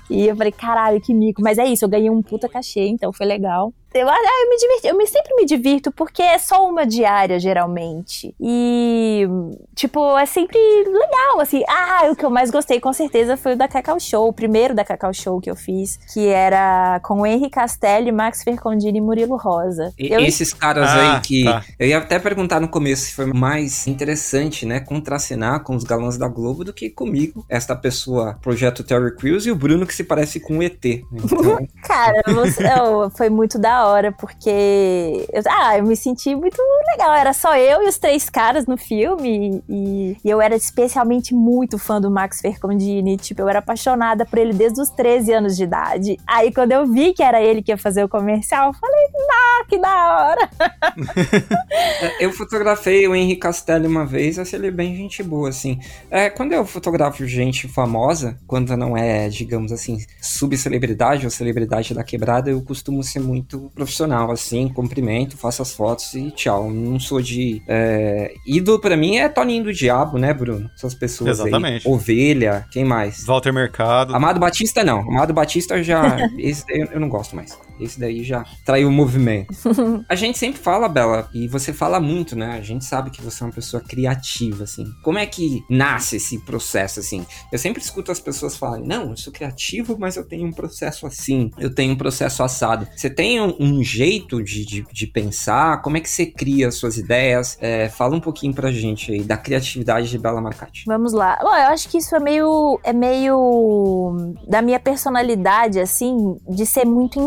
[0.10, 1.42] E eu falei, caralho, que mico.
[1.42, 3.74] Mas é isso, eu ganhei um puta cachê, então foi legal.
[3.94, 7.40] Eu, ah, eu me diverti, eu me, sempre me divirto porque é só uma diária,
[7.40, 8.36] geralmente.
[8.40, 9.28] E,
[9.76, 11.64] tipo, é sempre legal, assim.
[11.68, 14.76] Ah, o que eu mais gostei, com certeza, foi o da Cacau Show, o primeiro
[14.76, 19.02] da Cacau Show que eu fiz, que era com o Henri Castelli, Max Fercondini e
[19.02, 19.94] Murilo Rosa.
[19.98, 21.44] E- Eu Esses caras Ah, aí que.
[21.46, 21.64] tá.
[21.80, 24.80] Eu ia até perguntar no começo se foi mais interessante, né?
[24.80, 27.46] Contracenar com os galãs da Globo do que comigo.
[27.50, 30.84] Esta pessoa, projeto Terry Crews, e o Bruno que se parece com o ET.
[31.48, 35.28] Então, Cara, você- eu- foi muito da hora, porque.
[35.32, 36.58] eu- ah, eu me senti muito
[36.92, 37.14] legal.
[37.14, 39.62] Era só eu e os três caras no filme.
[39.70, 43.18] E, e eu era especialmente muito fã do Max Fercondini.
[43.18, 46.18] Tipo, eu era apaixonada por ele desde os 13 anos de idade.
[46.26, 49.66] Aí, quando eu vi que era ele que ia fazer o comercial, eu falei, ah,
[49.68, 50.50] que da hora.
[52.20, 55.80] Eu fotografei o Henrique Castelli uma vez, achei ele bem gente boa, assim.
[56.10, 62.04] É, quando eu fotografo gente famosa, quando não é, digamos assim, subcelebridade ou celebridade da
[62.04, 66.70] quebrada, eu costumo ser muito profissional, assim, cumprimento, faço as fotos e tchau.
[66.72, 67.62] Não sou de.
[67.68, 68.34] É...
[68.46, 70.70] Ídolo pra mim é Toninho do Diabo, né, Bruno?
[70.76, 71.88] Essas pessoas Exatamente.
[71.88, 71.94] aí.
[71.94, 73.26] Ovelha, quem mais?
[73.26, 74.16] Walter Mercado.
[74.16, 75.00] Amado Batista não.
[75.00, 76.18] Amado Batista já.
[76.38, 77.58] Esse eu não gosto mais.
[77.80, 79.54] Esse daí já traiu o movimento.
[80.10, 82.58] A gente sempre fala, Bela, e você fala muito, né?
[82.58, 84.86] A gente sabe que você é uma pessoa criativa, assim.
[85.04, 87.26] Como é que nasce esse processo, assim?
[87.52, 91.06] Eu sempre escuto as pessoas falarem, não, eu sou criativo, mas eu tenho um processo
[91.06, 92.88] assim, eu tenho um processo assado.
[92.96, 95.82] Você tem um, um jeito de, de, de pensar?
[95.82, 97.58] Como é que você cria as suas ideias?
[97.62, 100.84] É, fala um pouquinho pra gente aí da criatividade de Bela Marcati.
[100.86, 101.38] Vamos lá.
[101.42, 102.80] Bom, eu acho que isso é meio.
[102.84, 104.36] É meio.
[104.48, 107.20] Da minha personalidade, assim, de ser muito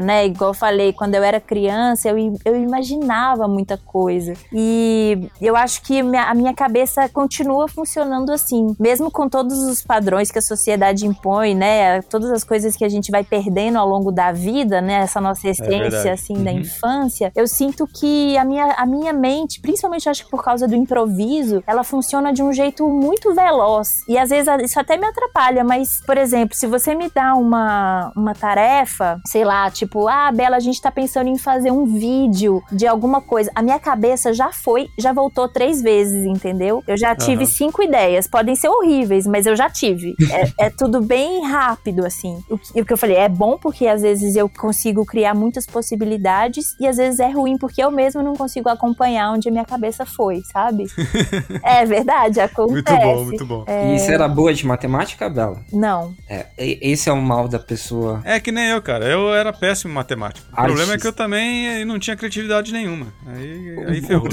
[0.00, 0.26] né?
[0.26, 4.34] Igual eu falei, quando eu era criança, eu, eu imaginava muita coisa.
[4.52, 8.74] E eu acho que a minha cabeça continua funcionando assim.
[8.78, 12.02] Mesmo com todos os padrões que a sociedade impõe, né?
[12.02, 14.94] Todas as coisas que a gente vai perdendo ao longo da vida, né?
[15.02, 16.08] Essa nossa essência, verdade.
[16.08, 16.58] assim, da Uhum.
[16.58, 17.32] infância.
[17.34, 21.62] Eu sinto que a minha, a minha mente, principalmente acho que por causa do improviso,
[21.66, 23.88] ela funciona de um jeito muito veloz.
[24.08, 28.12] E às vezes isso até me atrapalha, mas, por exemplo, se você me dá uma,
[28.16, 32.62] uma tarefa, sei lá, tipo, ah, Bela, a gente tá pensando em fazer um vídeo
[32.70, 33.50] de alguma coisa.
[33.54, 36.82] A minha cabeça já foi, já voltou três vezes, entendeu?
[36.86, 37.50] Eu já tive Aham.
[37.50, 38.28] cinco ideias.
[38.28, 40.14] Podem ser horríveis, mas eu já tive.
[40.30, 42.38] É, é tudo bem rápido, assim.
[42.50, 45.64] O que, o que eu falei é bom porque às vezes eu consigo criar muitas
[45.64, 49.64] possibilidades e às vezes é ruim porque eu mesmo não consigo acompanhar onde a minha
[49.64, 50.84] cabeça foi, sabe?
[51.64, 53.06] é verdade, acontece.
[53.06, 53.64] Muito bom, muito bom.
[53.66, 55.64] E você era boa de matemática, Bela?
[55.72, 56.12] Não.
[56.28, 58.20] É, esse é o mal da pessoa.
[58.22, 59.06] É que nem eu, cara.
[59.06, 60.46] Eu era péssimo em matemática.
[60.52, 63.12] O problema é que eu também eh, não tinha criatividade nenhuma.
[63.26, 64.28] Aí, aí ferrou.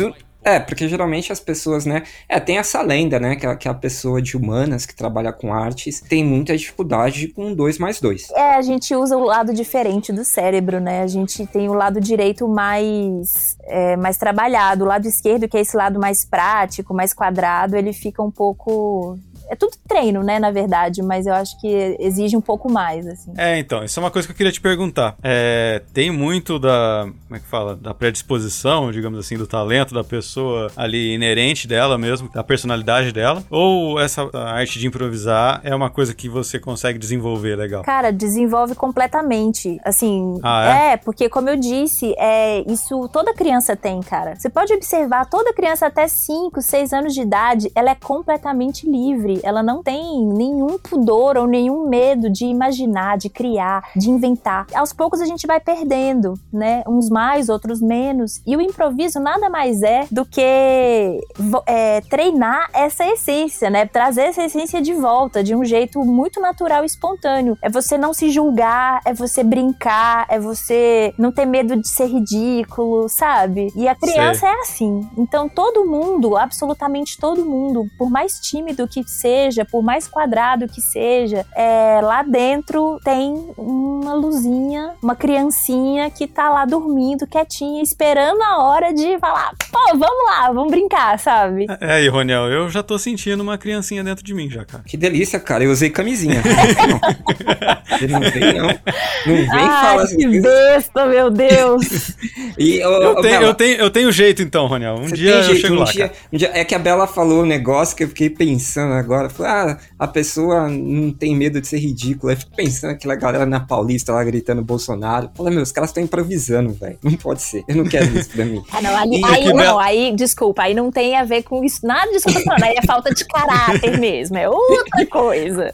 [0.47, 2.03] É, porque geralmente as pessoas, né?
[2.29, 3.35] É, tem essa lenda, né?
[3.35, 7.53] Que a, que a pessoa de humanas que trabalha com artes tem muita dificuldade com
[7.53, 8.31] dois mais dois.
[8.31, 11.01] É, a gente usa o lado diferente do cérebro, né?
[11.01, 14.85] A gente tem o lado direito mais, é, mais trabalhado.
[14.85, 19.19] O lado esquerdo, que é esse lado mais prático, mais quadrado, ele fica um pouco.
[19.49, 23.33] É tudo treino, né, na verdade, mas eu acho que exige um pouco mais, assim.
[23.37, 25.15] É, então, isso é uma coisa que eu queria te perguntar.
[25.23, 30.03] É, tem muito da, como é que fala, da predisposição, digamos assim, do talento da
[30.03, 35.89] pessoa ali inerente dela mesmo, da personalidade dela, ou essa arte de improvisar é uma
[35.89, 37.83] coisa que você consegue desenvolver legal?
[37.83, 39.79] Cara, desenvolve completamente.
[39.83, 40.93] Assim, Ah, é?
[40.93, 40.97] é?
[40.97, 44.35] porque como eu disse, é isso toda criança tem, cara.
[44.35, 49.36] Você pode observar, toda criança até 5, 6 anos de idade, ela é completamente livre.
[49.43, 54.67] Ela não tem nenhum pudor ou nenhum medo de imaginar, de criar, de inventar.
[54.73, 56.83] Aos poucos a gente vai perdendo, né?
[56.87, 58.41] Uns mais, outros menos.
[58.45, 61.19] E o improviso nada mais é do que
[61.65, 63.85] é, treinar essa essência, né?
[63.85, 67.57] Trazer essa essência de volta de um jeito muito natural e espontâneo.
[67.61, 72.07] É você não se julgar, é você brincar, é você não ter medo de ser
[72.07, 73.71] ridículo, sabe?
[73.75, 75.07] E a criança é assim.
[75.17, 79.26] Então todo mundo, absolutamente todo mundo, por mais tímido que seja,
[79.65, 86.49] por mais quadrado que seja, é, lá dentro tem uma luzinha, uma criancinha que tá
[86.49, 89.51] lá dormindo quietinha, esperando a hora de falar,
[89.91, 91.65] pô, vamos lá, vamos brincar, sabe?
[91.81, 94.83] É aí, Roniel, eu já tô sentindo uma criancinha dentro de mim já, cara.
[94.85, 95.63] Que delícia, cara.
[95.63, 96.41] Eu usei camisinha.
[96.87, 96.99] não.
[98.01, 98.67] Ele não vem, não.
[98.67, 102.15] Não vem ah, falar essas que besta, meu Deus!
[102.59, 104.95] E, ô, Eu ô, tenho, Bela, eu, tenho, eu tenho jeito então, Roniel.
[104.95, 106.19] Um você dia eu jeito, chego um lá, dia, cara.
[106.33, 109.29] um dia- É que a Bela falou um negócio que eu fiquei pensando agora.
[109.29, 112.33] Falei, ah, a pessoa não tem medo de ser ridícula.
[112.33, 115.29] Eu fico pensando aquela galera na Paulista lá gritando Bolsonaro.
[115.35, 116.97] Falei, meu, os caras estão improvisando, velho.
[117.03, 117.63] Não pode ser.
[117.67, 118.63] Eu não quero isso pra mim.
[118.71, 121.63] Ah, não, aí, E aí que não, aí, desculpa, aí não tem a ver com
[121.63, 125.05] isso, nada disso que eu tô falando, aí é falta de caráter mesmo, é outra
[125.05, 125.71] coisa.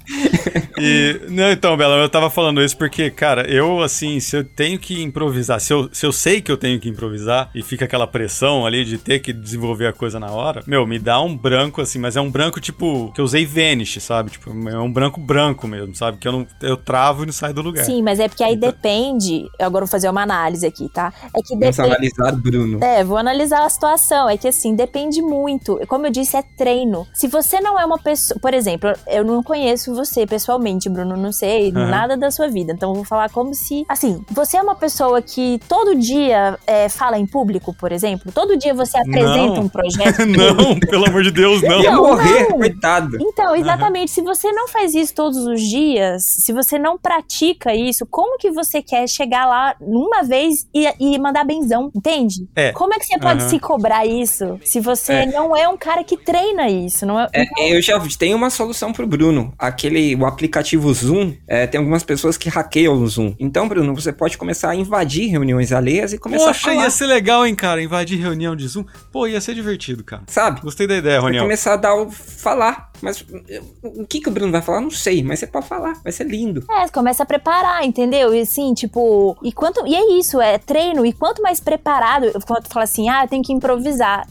[0.77, 4.77] E, não, então, Bela, eu tava falando isso porque, cara, eu, assim, se eu tenho
[4.77, 8.05] que improvisar, se eu, se eu sei que eu tenho que improvisar e fica aquela
[8.05, 11.81] pressão ali de ter que desenvolver a coisa na hora, meu, me dá um branco,
[11.81, 14.31] assim, mas é um branco, tipo, que eu usei Vanish, sabe?
[14.31, 16.17] Tipo, é um branco branco mesmo, sabe?
[16.17, 17.85] Que eu não, eu travo e não saio do lugar.
[17.85, 21.13] Sim, mas é porque aí depende, eu agora vou fazer uma análise aqui, tá?
[21.35, 21.81] É que Vamos depende...
[21.81, 22.83] analisar Bruno.
[22.83, 23.92] É, vou analisar a situação.
[24.29, 25.79] É que assim, depende muito.
[25.87, 27.05] Como eu disse, é treino.
[27.13, 28.39] Se você não é uma pessoa.
[28.39, 31.87] Por exemplo, eu não conheço você pessoalmente, Bruno, não sei Aham.
[31.87, 32.73] nada da sua vida.
[32.73, 33.85] Então eu vou falar como se.
[33.87, 38.31] Assim, você é uma pessoa que todo dia é, fala em público, por exemplo?
[38.31, 39.61] Todo dia você apresenta Não.
[39.63, 40.25] um projeto.
[40.25, 41.81] não, pelo amor de Deus, não.
[41.81, 42.57] Ia Não, morrer, não.
[42.57, 43.17] coitado.
[43.21, 44.11] Então, exatamente.
[44.11, 48.51] Se você não faz isso todos os dias, se você não pratica isso, como que
[48.51, 52.47] você quer chegar lá numa vez e, e mandar benzão, entende?
[52.55, 52.71] É.
[52.71, 53.49] Como é que você pode Aham.
[53.49, 55.25] se cobrar isso se você É.
[55.25, 57.05] não é um cara que treina isso?
[57.05, 59.53] Não é, É, eu já tenho uma solução pro Bruno.
[59.57, 63.35] Aquele, o aplicativo Zoom, é, tem algumas pessoas que hackeiam o Zoom.
[63.39, 66.89] Então, Bruno, você pode começar a invadir reuniões alheias e começar a Poxa, falar, ia
[66.89, 68.85] ser legal, hein, cara, invadir reunião de Zoom.
[69.11, 70.23] Pô, ia ser divertido, cara.
[70.27, 70.61] sabe?
[70.61, 71.43] Gostei da ideia, Roniel.
[71.43, 72.91] começar a dar o falar.
[73.01, 74.79] Mas eu- o que, que o Bruno vai falar?
[74.79, 76.63] Não sei, mas você pode falar, vai ser lindo.
[76.71, 78.33] É, começa a preparar, entendeu?
[78.33, 79.85] E assim, tipo, e quanto.
[79.85, 81.05] E é isso, é treino.
[81.05, 83.72] E quanto mais preparado, quando fala assim, ah, eu tenho que improvisar.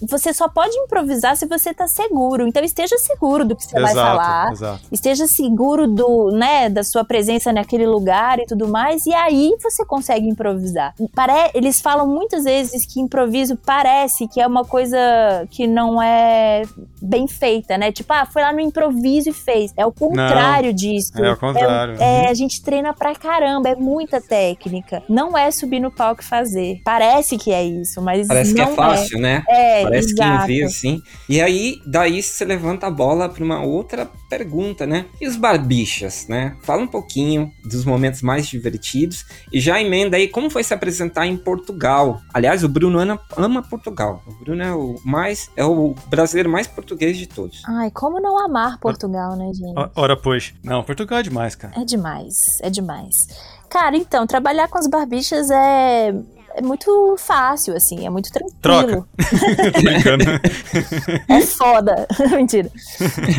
[0.09, 2.47] Você só pode improvisar se você tá seguro.
[2.47, 4.53] Então esteja seguro do que você vai falar.
[4.53, 4.81] exato.
[4.91, 9.85] esteja seguro do, né, da sua presença naquele lugar e tudo mais, e aí você
[9.85, 10.95] consegue improvisar.
[11.15, 14.99] Pare eles falam muitas vezes que improviso parece que é uma coisa
[15.51, 16.63] que não é
[17.01, 17.91] bem feita, né?
[17.91, 19.73] Tipo, ah, foi lá no improviso e fez.
[19.77, 21.13] É o contrário disso.
[21.17, 21.97] É o contrário.
[22.01, 25.03] É, a gente treina pra caramba, é muita técnica.
[25.09, 26.81] Não é subir no palco e fazer.
[26.85, 29.32] Parece que é isso, mas Parece que não é fácil, né?
[29.49, 30.31] É, Parece exato.
[30.31, 31.03] que não vê assim.
[31.29, 35.07] E aí, daí você levanta a bola para uma outra pergunta, né?
[35.21, 36.57] E os barbichas, né?
[36.63, 41.27] Fala um pouquinho dos momentos mais divertidos e já emenda aí como foi se apresentar
[41.27, 42.21] em Portugal.
[42.33, 44.23] Aliás, o Bruno ama, ama Portugal.
[44.27, 47.63] O Bruno é o mais é o brasileiro mais português de todos.
[47.67, 49.75] Ai, como não amar Portugal, né, gente?
[49.95, 50.55] Ora, pois.
[50.63, 51.81] Não, Portugal é demais, cara.
[51.81, 53.27] É demais, é demais.
[53.69, 56.15] Cara, então, trabalhar com as barbichas é,
[56.55, 59.07] é muito fácil, assim, é muito tranquilo.
[59.17, 60.25] Tô brincando.
[61.29, 62.07] É foda.
[62.35, 62.71] Mentira.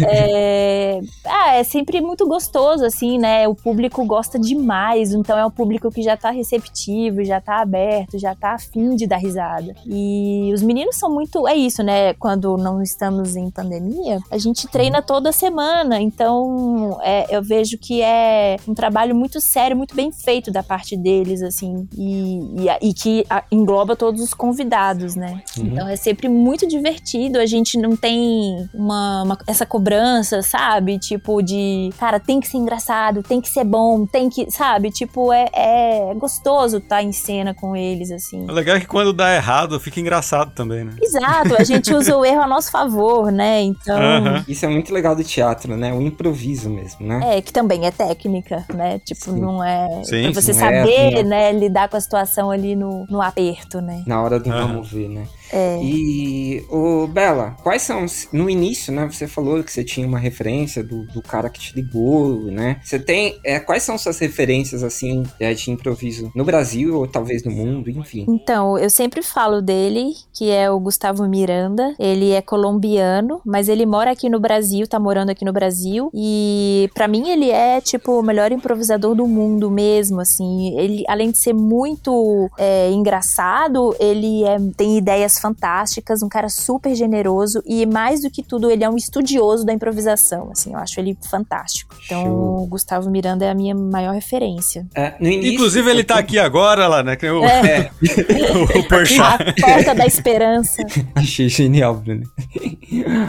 [0.07, 0.99] É...
[1.25, 3.47] Ah, é sempre muito gostoso, assim, né?
[3.47, 8.17] O público gosta demais, então é um público que já tá receptivo, já tá aberto,
[8.17, 9.75] já tá afim de dar risada.
[9.85, 11.47] E os meninos são muito.
[11.47, 12.13] É isso, né?
[12.15, 18.01] Quando não estamos em pandemia, a gente treina toda semana, então é, eu vejo que
[18.01, 22.93] é um trabalho muito sério, muito bem feito da parte deles, assim, e, e, e
[22.93, 25.41] que a- engloba todos os convidados, né?
[25.57, 25.65] Uhum.
[25.67, 27.39] Então é sempre muito divertido.
[27.39, 30.97] A gente não tem uma, uma- essa cobrança, sabe?
[30.99, 34.89] Tipo de, cara, tem que ser engraçado, tem que ser bom, tem que, sabe?
[34.91, 38.45] Tipo, é, é gostoso estar em cena com eles, assim.
[38.49, 40.93] O legal é que quando dá errado, fica engraçado também, né?
[41.01, 43.61] Exato, a gente usa o erro a nosso favor, né?
[43.61, 43.97] Então.
[43.97, 44.43] Aham.
[44.47, 45.93] Isso é muito legal do teatro, né?
[45.93, 47.37] O improviso mesmo, né?
[47.37, 48.99] É, que também é técnica, né?
[48.99, 49.39] Tipo, Sim.
[49.39, 50.03] não é.
[50.03, 51.29] Sim, pra você não é, saber, não.
[51.29, 54.03] né, lidar com a situação ali no, no aperto, né?
[54.05, 55.27] Na hora do vamos ver, né?
[55.51, 55.79] É.
[55.83, 60.83] E, ô, Bela, quais são, no início, né, você falou que você tinha uma referência
[60.83, 62.79] do, do cara que te ligou, né?
[62.83, 67.43] Você tem, é, quais são suas referências, assim, é, de improviso no Brasil ou talvez
[67.43, 68.25] no mundo, enfim?
[68.27, 71.93] Então, eu sempre falo dele, que é o Gustavo Miranda.
[71.99, 76.09] Ele é colombiano, mas ele mora aqui no Brasil, tá morando aqui no Brasil.
[76.13, 80.77] E pra mim ele é tipo o melhor improvisador do mundo mesmo, assim.
[80.77, 86.95] Ele, além de ser muito é, engraçado, ele é- tem ideias fantásticas, um cara super
[86.95, 90.71] generoso e mais do que tudo ele é um estudioso da improvisação, assim.
[90.71, 91.93] Eu acho ele fantástico.
[92.05, 92.63] Então, Show.
[92.63, 94.87] o Gustavo Miranda é a minha maior referência.
[94.95, 97.17] É, no início, Inclusive, ele tá aqui agora lá, né?
[97.17, 97.91] que O, É.
[98.79, 99.43] o Porchat.
[99.43, 100.81] A porta da esperança.
[101.15, 102.23] Achei genial, Bruno.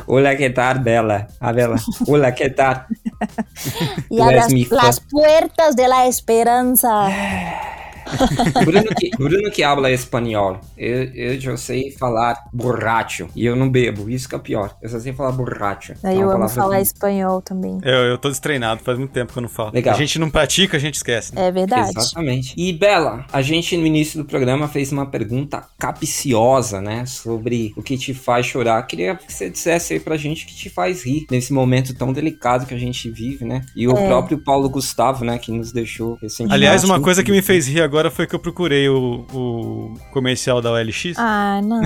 [0.06, 1.26] Olá, que tal, Bela?
[1.40, 1.76] A Bela.
[2.06, 2.84] Olá, que tal?
[4.50, 4.76] Mi fan.
[4.76, 7.73] las puertas de la esperanza.
[8.64, 10.60] Bruno que, Bruno que habla espanhol.
[10.76, 13.28] Eu, eu já sei falar borracho.
[13.34, 14.08] E eu não bebo.
[14.10, 14.76] Isso que é pior.
[14.82, 15.94] Eu só sei falar borracho.
[16.02, 17.78] Aí É eu amo falar do- espanhol também.
[17.82, 19.70] Eu, eu tô destreinado, faz muito tempo que eu não falo.
[19.72, 19.94] Legal.
[19.94, 21.34] A gente não pratica, a gente esquece.
[21.34, 21.48] né?
[21.48, 21.90] É verdade.
[21.96, 22.54] Exatamente.
[22.56, 27.06] E Bela, a gente no início do programa fez uma pergunta capiciosa, né?
[27.06, 28.82] Sobre o que te faz chorar.
[28.86, 32.12] Queria que você dissesse aí pra gente o que te faz rir nesse momento tão
[32.12, 33.62] delicado que a gente vive, né?
[33.76, 34.06] E o É.
[34.06, 35.38] próprio Paulo Gustavo, né?
[35.38, 36.54] Que nos deixou recentemente.
[36.54, 40.60] Aliás, uma coisa que me fez rir agora foi que eu procurei o, o comercial
[40.60, 41.14] da OLX.
[41.16, 41.82] Ah, não.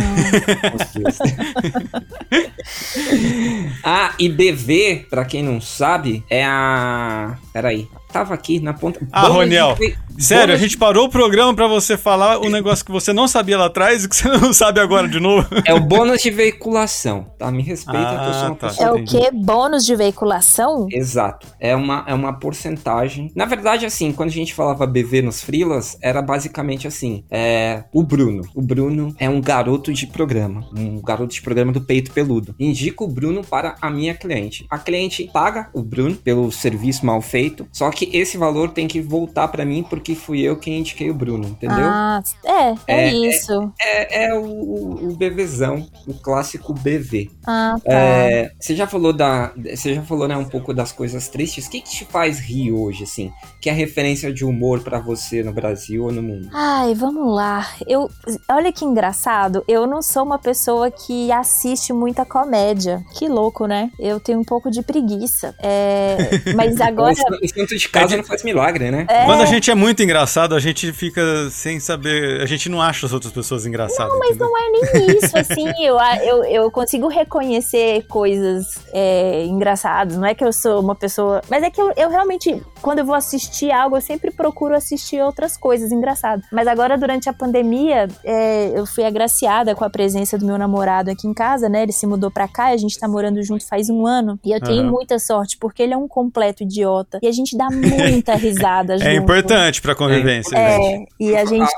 [3.84, 7.38] Ah, e BV, pra quem não sabe, é a.
[7.52, 7.88] Peraí.
[8.12, 9.00] Tava aqui na ponta.
[9.12, 9.74] Ah, Bônus Roniel.
[9.74, 13.28] de- Sério, a gente parou o programa pra você falar um negócio que você não
[13.28, 15.46] sabia lá atrás e que você não sabe agora de novo.
[15.64, 17.50] É o bônus de veiculação, tá?
[17.52, 18.68] Me respeita que eu sou uma Ah, tá.
[18.68, 19.30] pessoa É o que?
[19.30, 20.86] Bônus de veiculação?
[20.90, 21.46] Exato.
[21.60, 23.30] É uma, é uma porcentagem.
[23.34, 28.02] Na verdade, assim, quando a gente falava BV nos frilas, era basicamente assim: é, o
[28.02, 28.42] Bruno.
[28.54, 30.64] O Bruno é um garoto de programa.
[30.76, 32.54] Um garoto de programa do peito peludo.
[32.58, 34.66] Indico o Bruno para a minha cliente.
[34.70, 37.66] A cliente paga o Bruno pelo serviço mal feito.
[37.72, 41.14] Só que esse valor tem que voltar para mim porque fui eu quem indiquei o
[41.14, 41.76] Bruno, entendeu?
[41.80, 43.72] Ah, é, é, É, isso.
[43.80, 47.30] É, é o, o BVzão, o clássico BV.
[47.46, 47.92] Ah, tá.
[47.92, 49.52] É, você já falou da.
[49.74, 51.66] Você já falou, né, um pouco das coisas tristes.
[51.66, 53.32] O que, que te faz rir hoje, assim?
[53.60, 56.48] Que é referência de humor pra você no Brasil ou no mundo?
[56.52, 57.66] Ai, vamos lá.
[57.86, 58.08] Eu,
[58.50, 59.64] olha que engraçado.
[59.66, 63.02] Eu não sou uma pessoa que assiste muita comédia.
[63.18, 63.90] Que louco, né?
[63.98, 65.54] Eu tenho um pouco de preguiça.
[65.62, 66.16] É,
[66.54, 67.12] mas agora.
[67.12, 69.06] O santo- o santo de casa não faz milagre, né?
[69.08, 72.40] É, Quando a gente é muito engraçado, a gente fica sem saber.
[72.40, 74.16] A gente não acha as outras pessoas engraçadas.
[74.18, 74.48] Mas entendeu?
[74.48, 80.34] não é nem isso, assim, eu, eu, eu consigo reconhecer coisas é, engraçadas, não é
[80.34, 83.70] que eu sou uma pessoa, mas é que eu, eu realmente, quando eu vou assistir
[83.70, 86.44] algo, eu sempre procuro assistir outras coisas engraçadas.
[86.52, 91.10] Mas agora, durante a pandemia, é, eu fui agraciada com a presença do meu namorado
[91.10, 93.66] aqui em casa, né, ele se mudou pra cá, e a gente tá morando junto
[93.66, 94.90] faz um ano, e eu tenho Aham.
[94.90, 99.08] muita sorte, porque ele é um completo idiota, e a gente dá muita risada junto.
[99.08, 100.56] É importante pra convivência.
[100.56, 100.58] gente.
[100.58, 101.70] É, e a gente...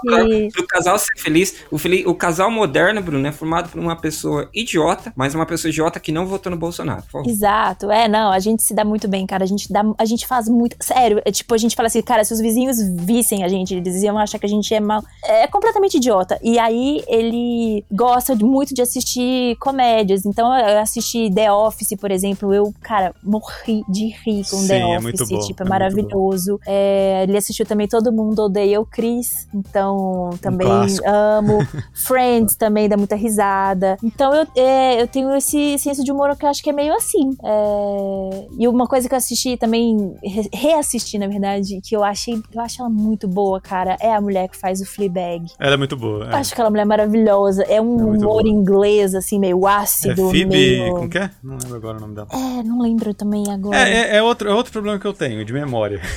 [0.52, 1.76] Pro casal ser feliz, o,
[2.10, 6.12] o casal moderno, Bruno, é formado por uma pessoa idiota, mas uma pessoa idiota que
[6.12, 7.02] não votou no Bolsonaro.
[7.26, 9.44] Exato, é, não, a gente se dá muito bem, cara.
[9.44, 10.76] A gente dá, a gente faz muito.
[10.92, 14.02] Sério, é tipo, a gente fala assim, cara, se os vizinhos vissem a gente, eles
[14.02, 15.02] iam achar que a gente é mal.
[15.24, 16.38] É completamente idiota.
[16.42, 20.24] E aí ele gosta muito de assistir comédias.
[20.26, 22.52] Então eu assisti The Office, por exemplo.
[22.52, 25.02] Eu, cara, morri de rir com Sim, The é Office.
[25.02, 26.60] muito bom, tipo, é é, maravilhoso.
[26.66, 29.46] É, ele assistiu também Todo Mundo Odeia o Chris.
[29.54, 31.08] Então também clássico.
[31.08, 31.58] amo.
[31.94, 33.96] Friends também dá muita risada.
[34.02, 36.94] Então eu, é, eu tenho esse senso de humor que eu acho que é meio
[36.94, 37.30] assim.
[37.44, 40.48] É, E uma coisa que eu assisti também, re-
[40.80, 44.48] reassisti na verdade, que eu achei, eu acho ela muito boa, cara, é a mulher
[44.48, 45.46] que faz o Fleabag.
[45.58, 46.26] Ela é muito boa.
[46.30, 46.34] É.
[46.36, 47.62] acho aquela mulher maravilhosa.
[47.64, 48.48] É um É humor boa.
[48.48, 50.30] inglês, assim, meio É ácido.
[50.30, 50.46] Phoebe.
[50.46, 50.94] meio...
[50.94, 51.30] Como que é?
[51.42, 52.28] Não lembro agora o nome dela.
[52.32, 53.76] É, não lembro também agora.
[53.76, 56.00] É, é, é outro, é outro problema que eu tenho, de memória.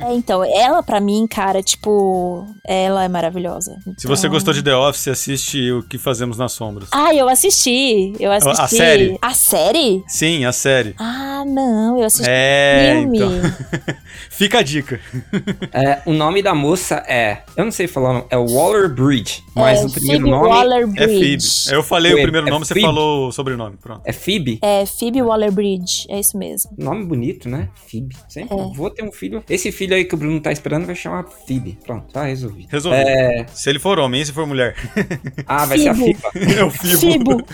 [0.00, 3.76] É, então, ela pra mim, cara, tipo, ela é maravilhosa.
[3.96, 6.88] Se você Então- gostou de The Office, assiste o que fazemos nas sombras.
[6.92, 8.12] Ah, eu assisti.
[8.20, 8.76] Eu assisti.
[8.76, 9.18] série?
[9.20, 10.04] A série?
[10.06, 10.94] Sim, a série.
[10.98, 13.18] Ah, não, eu assisti É, filme.
[13.18, 13.30] então.
[14.30, 15.00] Fica a dica.
[15.72, 17.42] É, o nome da moça é.
[17.56, 19.42] Eu não sei falar, o nome, é Waller Bridge.
[19.54, 21.18] Mas é, o primeiro Phoebe nome Waller É Phoebe.
[21.18, 21.72] Bridge.
[21.72, 22.22] Eu falei o Phoebe.
[22.24, 22.86] primeiro É nome, você Phoebe.
[22.86, 23.76] falou o sobrenome.
[23.76, 24.02] Pronto.
[24.04, 24.58] é Phoebe.
[24.62, 26.70] É Phoebe Waller Bridge, é isso mesmo.
[26.78, 27.68] Nome bonito, né?
[27.90, 28.16] Phoebe.
[28.28, 28.74] Sempre É.
[28.74, 29.42] vou ter um filho.
[29.48, 31.78] Esse filho aí que o Bruno tá esperando vai chamar Phoebe.
[31.84, 32.68] Pronto, tá resolvido.
[32.70, 32.98] Resolvi.
[32.98, 33.46] É.
[33.52, 34.74] Se ele for homem se for mulher.
[35.46, 36.06] Ah, vai ser a Fibo.
[36.06, 36.30] Fiba.
[36.56, 36.98] É o Fibo.
[36.98, 37.44] Fibo.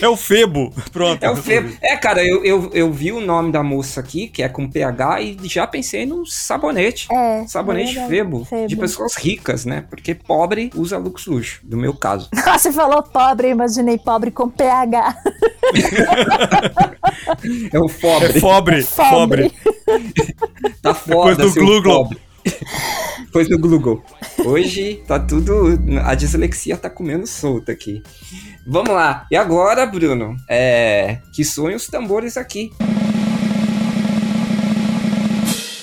[0.00, 0.72] É o Febo.
[0.92, 1.22] Pronto.
[1.22, 1.36] É o.
[1.36, 1.72] Febo.
[1.82, 4.99] É, cara, eu, eu, eu vi o nome da moça aqui, que é com PH,
[5.20, 7.06] e já pensei num sabonete.
[7.12, 7.46] É.
[7.46, 8.10] Sabonete verdade.
[8.10, 8.68] Febo, Febo.
[8.68, 9.84] De pessoas ricas, né?
[9.88, 12.28] Porque pobre usa Lux Luxo, do meu caso.
[12.58, 15.16] Você falou pobre, eu imaginei pobre com PH.
[17.72, 18.40] É o É pobre.
[18.40, 18.82] Fobre.
[18.82, 19.52] Fobre.
[20.82, 22.02] Tá foda, Depois do seu Google.
[22.04, 22.18] pobre.
[23.24, 24.02] Depois do Google.
[24.44, 25.78] Hoje tá tudo.
[26.04, 28.02] A dislexia tá comendo solta aqui.
[28.66, 29.26] Vamos lá.
[29.30, 30.36] E agora, Bruno?
[30.48, 31.18] É.
[31.34, 32.72] Que sonham os tambores aqui.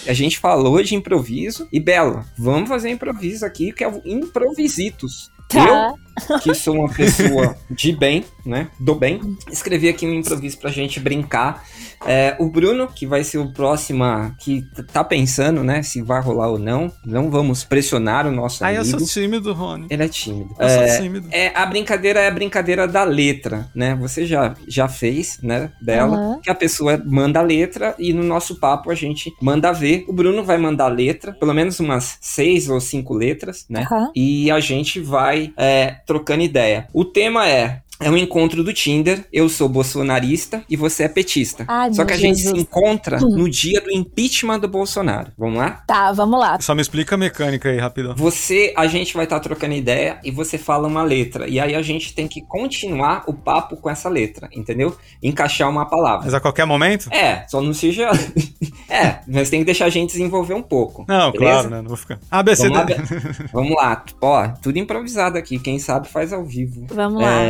[0.07, 1.67] A gente falou de improviso.
[1.71, 5.31] E Bela, vamos fazer improviso aqui, que é o Improvisitos.
[5.49, 5.93] Tá.
[6.29, 8.69] Eu, que sou uma pessoa de bem, né?
[8.79, 9.19] Do bem,
[9.51, 11.63] escrevi aqui um improviso pra gente brincar.
[12.05, 14.03] É, o Bruno, que vai ser o próximo,
[14.39, 16.91] que tá pensando, né, se vai rolar ou não.
[17.05, 18.99] Não vamos pressionar o nosso Ai, eu amigo.
[18.99, 19.87] sou tímido, Rony.
[19.89, 20.55] Ele é tímido.
[20.59, 21.27] Eu é, sou tímido.
[21.31, 23.95] é, a brincadeira é a brincadeira da letra, né?
[23.95, 26.15] Você já, já fez, né, dela.
[26.15, 26.39] Aham.
[26.41, 30.05] Que a pessoa manda a letra e no nosso papo a gente manda ver.
[30.07, 33.87] O Bruno vai mandar a letra, pelo menos umas seis ou cinco letras, né?
[33.91, 34.11] Aham.
[34.15, 36.87] E a gente vai é, trocando ideia.
[36.93, 37.81] O tema é.
[37.99, 39.25] É um encontro do Tinder.
[39.33, 41.65] Eu sou bolsonarista e você é petista.
[41.67, 42.61] Ai, Só que a gente se Jesus.
[42.61, 45.31] encontra no dia do impeachment do Bolsonaro.
[45.37, 45.83] Vamos lá?
[45.87, 46.59] Tá, vamos lá.
[46.59, 48.15] Só me explica a mecânica aí, rapidão.
[48.15, 51.47] Você, a gente vai estar trocando ideia e você fala uma letra.
[51.47, 54.95] E aí a gente tem que continuar o papo com essa letra, entendeu?
[55.21, 56.25] Encaixar uma palavra.
[56.25, 57.11] Mas a qualquer momento?
[57.11, 58.09] É, só não seja.
[58.89, 61.05] é, mas tem que deixar a gente desenvolver um pouco.
[61.07, 61.51] Não, beleza?
[61.51, 61.81] claro, né?
[61.81, 62.19] Não vou ficar.
[62.29, 62.85] A, B, C, Vamos lá,
[63.51, 64.05] Vamos lá.
[64.21, 65.57] Ó, tudo improvisado aqui.
[65.57, 66.85] Quem sabe faz ao vivo.
[66.91, 67.41] Vamos lá.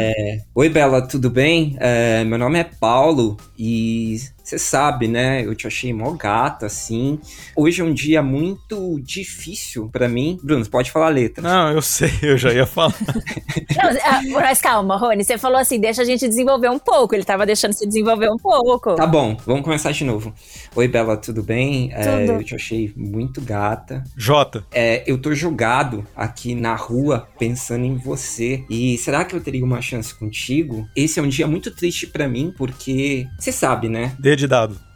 [0.54, 1.76] Oi, Bela, tudo bem?
[1.80, 4.18] É, meu nome é Paulo e
[4.48, 5.46] você sabe, né?
[5.46, 7.20] Eu te achei mó gata, assim.
[7.54, 10.40] Hoje é um dia muito difícil pra mim.
[10.42, 11.44] Bruno, você pode falar a letra.
[11.44, 12.96] Não, eu sei, eu já ia falar.
[13.76, 17.14] Não, ah, mas calma, Rony, você falou assim, deixa a gente desenvolver um pouco.
[17.14, 18.96] Ele tava deixando você desenvolver um pouco.
[18.96, 20.34] Tá bom, vamos começar de novo.
[20.74, 21.92] Oi, Bela, tudo bem?
[21.92, 22.40] É, Tudo.
[22.40, 24.02] eu te achei muito gata.
[24.16, 24.64] J.
[24.72, 28.64] É, eu tô jogado aqui na rua pensando em você.
[28.70, 30.88] E será que eu teria uma chance contigo?
[30.96, 34.16] Esse é um dia muito triste pra mim, porque você sabe, né?
[34.18, 34.87] D de dado.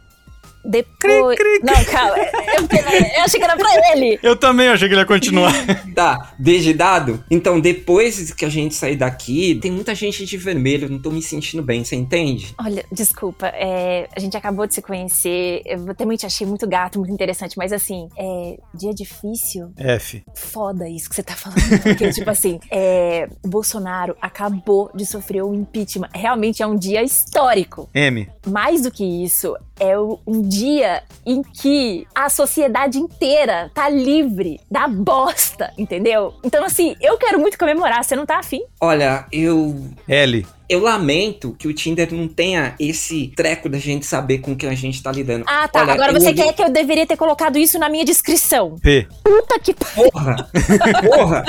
[0.64, 1.38] Depois.
[1.62, 2.16] Não, calma.
[2.16, 2.78] Eu,
[3.16, 4.18] eu achei que era pra ele.
[4.22, 5.52] Eu também achei que ele ia continuar.
[5.92, 7.22] Tá, desde dado?
[7.30, 11.20] Então, depois que a gente sair daqui, tem muita gente de vermelho, não tô me
[11.20, 12.54] sentindo bem, você entende?
[12.58, 15.60] Olha, desculpa, é, a gente acabou de se conhecer.
[15.66, 20.22] Eu também te achei muito gato, muito interessante, mas assim, é, dia difícil, F.
[20.34, 21.82] foda isso que você tá falando.
[21.82, 26.08] Porque, tipo assim, é, o Bolsonaro acabou de sofrer um impeachment.
[26.14, 27.90] Realmente é um dia histórico.
[27.94, 28.28] M.
[28.46, 34.86] Mais do que isso, é um dia em que a sociedade inteira tá livre da
[34.86, 36.32] bosta, entendeu?
[36.44, 38.04] Então, assim, eu quero muito comemorar.
[38.04, 38.62] Você não tá afim?
[38.80, 39.74] Olha, eu.
[40.06, 40.46] L.
[40.72, 44.74] Eu lamento que o Tinder não tenha esse treco da gente saber com que a
[44.74, 45.44] gente tá lidando.
[45.46, 45.82] Ah, tá.
[45.82, 48.78] Olha, Agora eu você olhei- quer que eu deveria ter colocado isso na minha descrição.
[48.80, 49.06] P.
[49.22, 50.10] Puta que pariu.
[50.10, 50.48] Porra!
[51.04, 51.44] Porra!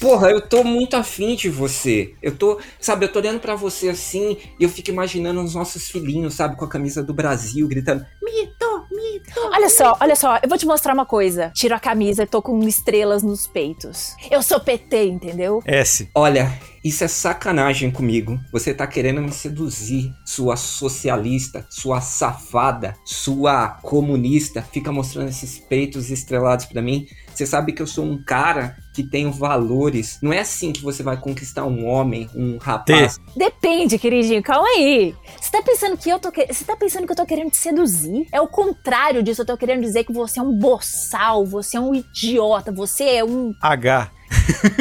[0.00, 2.12] Porra, eu tô muito afim de você.
[2.22, 5.88] Eu tô, sabe, eu tô olhando pra você assim e eu fico imaginando os nossos
[5.88, 9.40] filhinhos, sabe, com a camisa do Brasil, gritando: Mito, mito!
[9.52, 11.50] Olha só, olha só, eu vou te mostrar uma coisa.
[11.54, 14.14] Tiro a camisa e tô com estrelas nos peitos.
[14.30, 15.62] Eu sou PT, entendeu?
[15.64, 16.08] S.
[16.14, 16.52] Olha,
[16.86, 18.40] isso é sacanagem comigo.
[18.52, 24.62] Você tá querendo me seduzir, sua socialista, sua safada, sua comunista.
[24.62, 27.06] Fica mostrando esses peitos estrelados pra mim.
[27.34, 30.18] Você sabe que eu sou um cara que tem valores.
[30.22, 33.18] Não é assim que você vai conquistar um homem, um rapaz.
[33.36, 35.14] Depende, queridinho, calma aí.
[35.38, 36.46] Você tá pensando que eu tô que...
[36.46, 38.26] Você tá pensando que eu tô querendo te seduzir?
[38.32, 41.80] É o contrário disso, eu tô querendo dizer que você é um boçal, você é
[41.80, 44.12] um idiota, você é um H.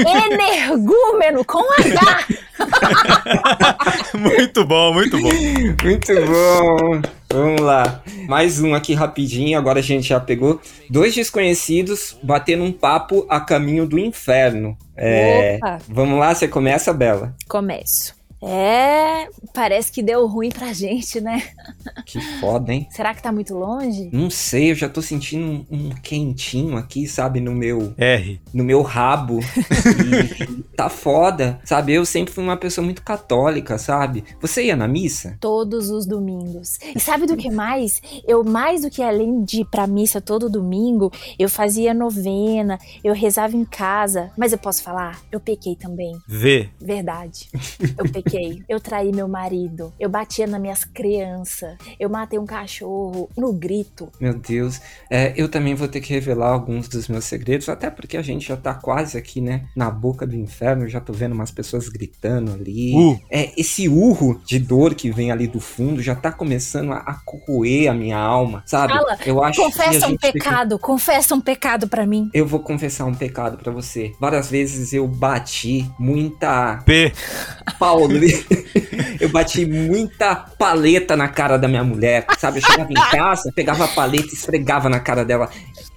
[0.07, 2.27] energúmeno com H.
[4.17, 5.29] muito bom, muito bom.
[5.83, 7.01] Muito bom.
[7.31, 8.01] Vamos lá.
[8.27, 9.57] Mais um aqui rapidinho.
[9.57, 14.77] Agora a gente já pegou dois desconhecidos batendo um papo a caminho do inferno.
[14.95, 15.79] É, Opa.
[15.87, 17.35] Vamos lá, você começa, Bela.
[17.47, 18.15] Começo.
[18.41, 21.41] É, parece que deu ruim pra gente, né?
[22.05, 22.87] Que foda, hein?
[22.91, 24.09] Será que tá muito longe?
[24.11, 28.39] Não sei, eu já tô sentindo um, um quentinho aqui, sabe, no meu, R.
[28.53, 29.39] no meu rabo.
[29.39, 31.93] E tá foda, sabe?
[31.93, 34.23] Eu sempre fui uma pessoa muito católica, sabe?
[34.41, 35.37] Você ia na missa?
[35.39, 36.77] Todos os domingos.
[36.95, 38.01] E sabe do que mais?
[38.27, 43.13] Eu, mais do que além de ir pra missa todo domingo, eu fazia novena, eu
[43.13, 44.31] rezava em casa.
[44.37, 45.21] Mas eu posso falar?
[45.31, 46.15] Eu pequei também.
[46.27, 46.69] V.
[46.79, 47.49] Verdade.
[47.97, 48.24] Eu pequei.
[48.67, 49.93] Eu traí meu marido.
[49.99, 51.75] Eu batia nas minhas crianças.
[51.99, 54.09] Eu matei um cachorro no grito.
[54.19, 54.81] Meu Deus.
[55.09, 58.47] É, eu também vou ter que revelar alguns dos meus segredos, até porque a gente
[58.47, 59.65] já tá quase aqui, né?
[59.75, 60.83] Na boca do inferno.
[60.83, 62.93] Eu já tô vendo umas pessoas gritando ali.
[62.95, 63.19] U.
[63.29, 67.13] É, esse urro de dor que vem ali do fundo já tá começando a, a
[67.25, 68.93] corroer a minha alma, sabe?
[68.93, 70.79] Fala, eu acho Confessa um que- pecado.
[70.79, 72.29] Confessa um pecado pra mim.
[72.33, 74.13] Eu vou confessar um pecado pra você.
[74.19, 77.11] Várias vezes eu bati muita P.
[79.19, 82.59] eu bati muita paleta na cara da minha mulher, sabe?
[82.59, 85.49] Eu chegava em casa, pegava a paleta e esfregava na cara dela.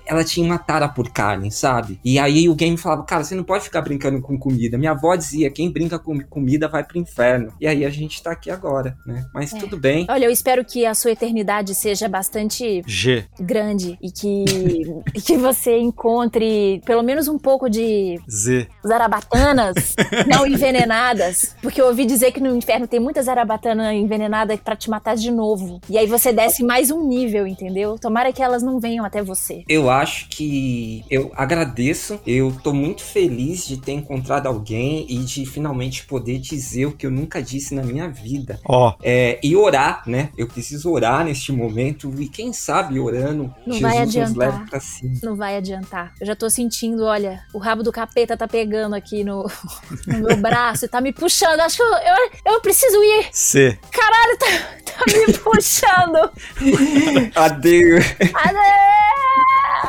[0.08, 2.00] Ela tinha uma tara por carne, sabe?
[2.04, 4.78] E aí o game falava, cara, você não pode ficar brincando com comida.
[4.78, 7.52] Minha avó dizia, quem brinca com comida vai pro inferno.
[7.60, 9.24] E aí a gente tá aqui agora, né?
[9.34, 9.58] Mas É.
[9.58, 10.06] tudo bem.
[10.08, 13.24] Olha, eu espero que a sua eternidade seja bastante G.
[13.38, 14.44] grande e que,
[15.14, 18.66] e que você encontre pelo menos um pouco de Z.
[18.86, 19.94] zarabatanas
[20.26, 21.54] não envenenadas.
[21.62, 25.30] Porque eu ouvi dizer que no inferno tem muita zarabatana envenenada pra te matar de
[25.30, 25.80] novo.
[25.88, 27.98] E aí você desce mais um nível, entendeu?
[27.98, 29.62] Tomara que elas não venham até você.
[29.68, 32.20] Eu acho que eu agradeço.
[32.26, 37.06] Eu tô muito feliz de ter encontrado alguém e de finalmente poder dizer o que
[37.06, 38.58] eu nunca disse na minha vida.
[38.64, 38.94] Ó.
[39.02, 40.30] É, e orar, né?
[40.36, 44.36] Eu preciso orar neste momento e quem sabe orando, Não Jesus vai nos adiantar.
[44.36, 45.14] leva pra cima.
[45.22, 46.12] Não vai adiantar.
[46.20, 49.46] Eu já tô sentindo, olha, o rabo do capeta tá pegando aqui no,
[50.06, 51.60] no meu braço e tá me puxando.
[51.60, 53.28] Acho que eu, eu, eu preciso ir.
[53.32, 53.78] C.
[53.90, 54.46] Caralho, tá,
[54.92, 56.30] tá me puxando.
[57.34, 58.04] Adeus.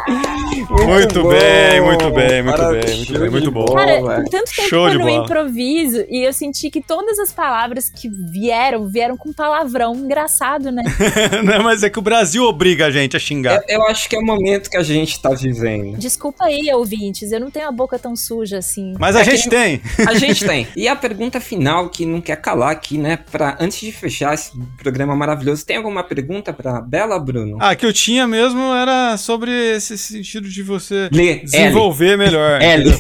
[0.09, 0.39] Yeah.
[0.55, 3.65] Muito bem, muito bem, muito bem, muito show bem, muito de bom.
[3.65, 3.79] bola.
[3.85, 5.11] Cara, tanto tempo Show bola.
[5.11, 9.95] improviso e eu senti que todas as palavras que vieram, vieram com palavrão.
[9.95, 10.83] Engraçado, né?
[11.43, 13.61] Não, mas é que o Brasil obriga a gente a xingar.
[13.67, 15.97] Eu, eu acho que é o momento que a gente tá vivendo.
[15.97, 18.93] Desculpa aí, ouvintes, eu não tenho a boca tão suja assim.
[18.99, 19.81] Mas a É que gente tem.
[20.07, 20.67] A gente tem.
[20.75, 23.19] E a pergunta final, que não quer calar aqui, né?
[23.31, 27.57] Pra, antes de fechar esse programa maravilhoso, tem alguma pergunta pra Bela, Bruno?
[27.59, 31.39] Ah, que eu tinha mesmo era sobre esse sentido de você Lê, L.
[31.41, 32.59] desenvolver melhor.
[32.61, 32.89] L.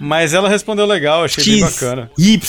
[0.00, 2.10] Mas ela respondeu legal, achei bem X, bacana.
[2.18, 2.40] Y,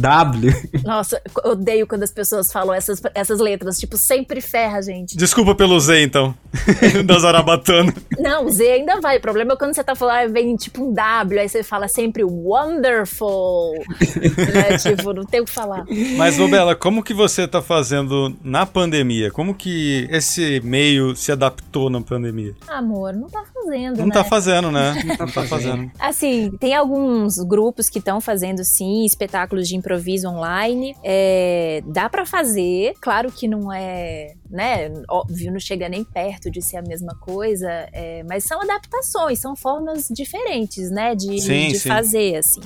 [0.00, 0.52] W.
[0.84, 3.78] Nossa, eu odeio quando as pessoas falam essas, essas letras.
[3.78, 5.16] Tipo, sempre ferra, gente.
[5.16, 6.34] Desculpa pelo Z, então.
[7.04, 7.94] da Zarabatana.
[8.18, 9.18] Não, Z ainda vai.
[9.18, 12.24] O problema é quando você tá falando, vem tipo um W, aí você fala sempre
[12.24, 13.74] wonderful.
[14.54, 14.78] né?
[14.78, 15.84] Tipo, não tem o que falar.
[16.16, 19.30] Mas, ô Bela, como que você tá fazendo na pandemia?
[19.30, 22.54] Como que esse meio se adaptou na pandemia?
[22.68, 24.14] Amor, não tá fazendo, Não né?
[24.14, 25.02] tá fazendo, né?
[25.04, 25.90] Não tá tá fazendo.
[25.98, 30.94] Assim, tem alguns grupos que estão fazendo sim espetáculos de improviso online.
[31.02, 34.90] É, dá pra fazer, claro que não é, né?
[35.08, 39.56] Óbvio, não chega nem perto de ser a mesma coisa, é, mas são adaptações, são
[39.56, 41.14] formas diferentes, né?
[41.14, 41.88] De, Sim, de sim.
[41.88, 42.60] fazer, assim.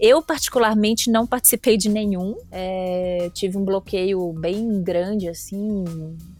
[0.00, 2.36] Eu, particularmente, não participei de nenhum.
[2.52, 5.84] É, tive um bloqueio bem grande, assim.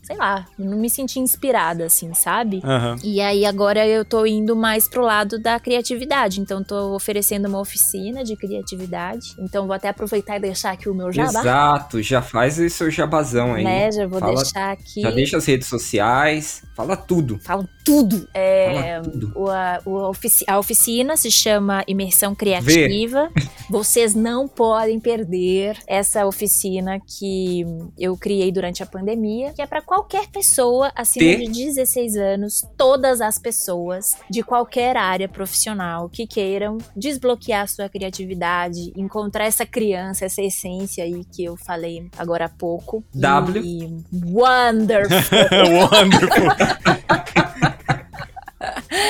[0.08, 2.62] Sei lá, não me senti inspirada, assim, sabe?
[2.64, 2.96] Aham.
[3.04, 6.40] E aí agora eu tô indo mais pro lado da criatividade.
[6.40, 9.34] Então tô oferecendo uma oficina de criatividade.
[9.38, 11.40] Então vou até aproveitar e deixar aqui o meu jabá.
[11.40, 13.64] Exato, já faz o seu jabazão aí.
[13.64, 13.92] Né?
[13.92, 15.02] Já vou Fala- deixar aqui.
[15.02, 17.38] Já deixa as redes sociais, fala tudo.
[17.40, 18.28] Falo tudo.
[18.34, 19.32] É, tudo.
[19.34, 23.30] o- a, o ofici- a oficina se chama Imersão Criativa.
[23.70, 27.64] Vocês não podem perder essa oficina que
[27.98, 33.20] eu criei durante a pandemia, que é para qualquer pessoa acima de 16 anos, todas
[33.20, 40.40] as pessoas de qualquer área profissional que queiram desbloquear sua criatividade, encontrar essa criança, essa
[40.42, 43.04] essência aí que eu falei agora há pouco.
[43.14, 43.62] W.
[43.64, 45.18] E wonderful.
[45.92, 47.08] Wonderful.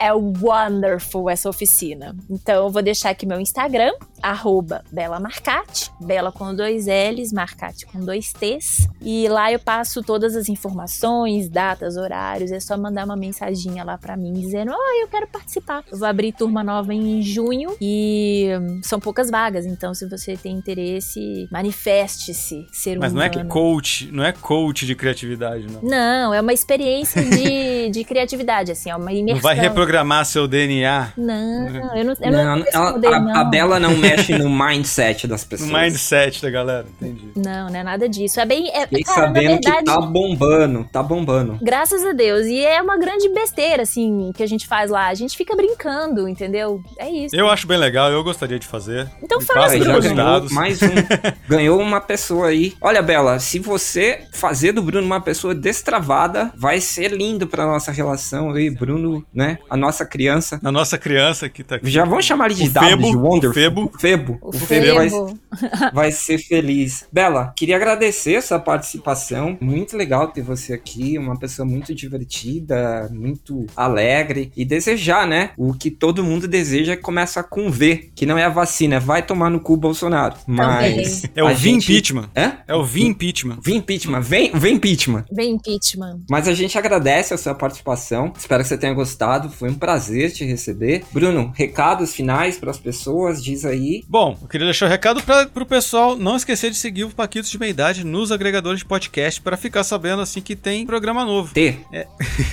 [0.00, 2.16] É wonderful essa oficina.
[2.30, 3.92] Então eu vou deixar aqui meu Instagram,
[4.22, 8.88] arroba Bela Marcati, Bela com dois L's, Marcati com dois T's.
[9.02, 12.50] E lá eu passo todas as informações, datas, horários.
[12.50, 15.84] É só mandar uma mensaginha lá pra mim dizendo: Oh, eu quero participar.
[15.92, 19.66] Eu vou abrir turma nova em junho e hum, são poucas vagas.
[19.66, 22.66] Então, se você tem interesse, manifeste-se.
[22.72, 25.82] Ser Mas não é que coach, não é coach de criatividade, não.
[25.82, 29.36] Não, é uma experiência de, de criatividade, assim, é uma imersão.
[29.36, 31.66] Não vai reprogramar programar seu DNA Não,
[31.96, 33.36] eu não, eu Não, não, ela- responder, a, não.
[33.36, 35.70] a Bela não mexe no mindset das no pessoas.
[35.70, 36.86] mindset da galera.
[37.00, 37.32] Entendi.
[37.34, 38.38] Não, não é nada disso.
[38.40, 38.68] É bem.
[38.72, 41.58] É, Fiquei cara, na sabendo verdade, que tá bombando, tá bombando.
[41.60, 42.46] Graças a Deus.
[42.46, 45.08] E é uma grande besteira, assim, que a gente faz lá.
[45.08, 46.80] A gente fica brincando, entendeu?
[46.98, 47.34] É isso.
[47.34, 49.08] Eu acho bem legal, eu gostaria de fazer.
[49.22, 50.86] Então faz, Aí, meus ganhou mais um.
[51.48, 52.74] ganhou uma pessoa aí.
[52.80, 57.90] Olha, Bela, se você fazer do Bruno uma pessoa destravada, vai ser lindo pra nossa
[57.90, 58.50] relação.
[58.50, 59.58] Eu e Bruno, né?
[59.68, 60.58] A nossa criança.
[60.62, 61.90] Na nossa criança que tá aqui.
[61.90, 63.50] Já vamos chamar ele de O W, Febo, de Wonderful.
[63.50, 63.90] o Febo.
[63.92, 64.38] O Febo.
[64.42, 67.04] O Febo vai, vai ser feliz.
[67.12, 69.56] Bela, queria agradecer essa participação.
[69.60, 71.18] Muito legal ter você aqui.
[71.18, 74.52] Uma pessoa muito divertida, muito alegre.
[74.56, 75.50] E desejar, né?
[75.56, 78.96] O que todo mundo deseja começa com V, que não é a vacina.
[78.96, 80.36] é Vai tomar no cu, Bolsonaro.
[80.46, 81.24] Mas.
[81.34, 82.30] É o a Vim gente- Impeachment.
[82.34, 82.52] É?
[82.68, 83.58] É o Vim Impeachment.
[83.62, 84.20] Vim impeachment.
[84.20, 85.24] Vem, vem impeachment.
[85.32, 86.20] Vem impeachment.
[86.30, 88.32] Mas a gente agradece a sua participação.
[88.36, 89.48] Espero que você tenha gostado.
[89.50, 91.04] Foi um prazer te receber.
[91.12, 93.42] Bruno, recados finais para as pessoas.
[93.42, 94.04] Diz aí.
[94.08, 97.50] Bom, eu queria deixar o recado para pro pessoal não esquecer de seguir o Paquitos
[97.50, 101.52] de Meia Idade nos agregadores de podcast para ficar sabendo assim que tem programa novo.
[101.54, 101.78] T.
[101.92, 102.06] É.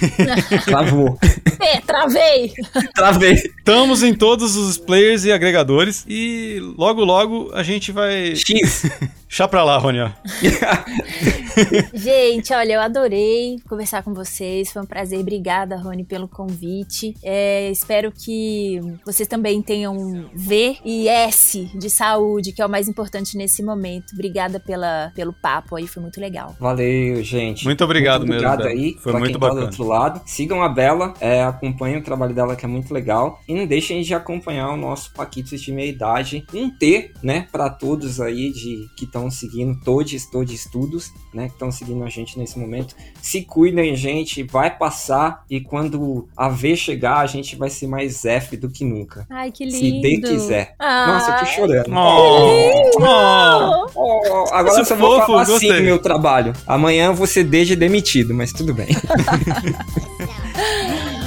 [0.66, 1.18] Travou.
[1.60, 2.54] É, travei!
[2.94, 3.34] Travei.
[3.34, 8.86] Estamos em todos os players e agregadores e logo logo a gente vai X.
[9.28, 10.00] chá pra lá, Rony.
[10.02, 10.10] ó.
[11.94, 14.72] Gente, olha, eu adorei conversar com vocês.
[14.72, 15.20] Foi um prazer.
[15.20, 17.14] Obrigada, Rony, pelo convite.
[17.24, 22.88] É, espero que vocês também tenham V e S de saúde, que é o mais
[22.88, 24.14] importante nesse momento.
[24.14, 26.56] Obrigada pela, pelo papo aí, foi muito legal.
[26.60, 27.66] Valeu, gente.
[27.66, 28.94] Muito obrigado muito mesmo, Obrigado aí.
[29.02, 29.62] Foi pra muito quem tá bacana.
[29.62, 30.22] do outro lado.
[30.26, 33.40] Sigam a Bela, é, acompanhem o trabalho dela que é muito legal.
[33.48, 36.46] E não deixem de acompanhar o nosso Paquitos de Meia Idade.
[36.54, 37.48] Um T, né?
[37.52, 41.48] Pra todos aí de que estão seguindo, todos, todos estudos, né?
[41.48, 42.96] Que estão seguindo a gente nesse momento.
[43.22, 44.44] Se cuidem, gente.
[44.44, 45.44] Vai passar.
[45.50, 49.26] E quando a V chegar, a gente vai ser mais F do que nunca.
[49.30, 49.78] Ai, que lindo.
[49.78, 50.76] Se Deus quiser.
[50.80, 51.94] Ah, Nossa, eu tô chorando.
[51.96, 53.88] Oh, oh.
[53.96, 55.82] Oh, agora eu só vou fofo, falar assim gostei.
[55.82, 56.54] meu trabalho.
[56.66, 58.88] Amanhã ser desde demitido, mas tudo bem.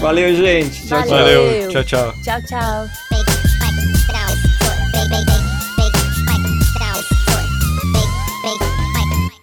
[0.01, 0.86] Valeu, gente.
[0.88, 1.11] Tchau, tchau.
[1.11, 2.14] Valeu, tchau, tchau.
[2.24, 3.39] Tchau, tchau.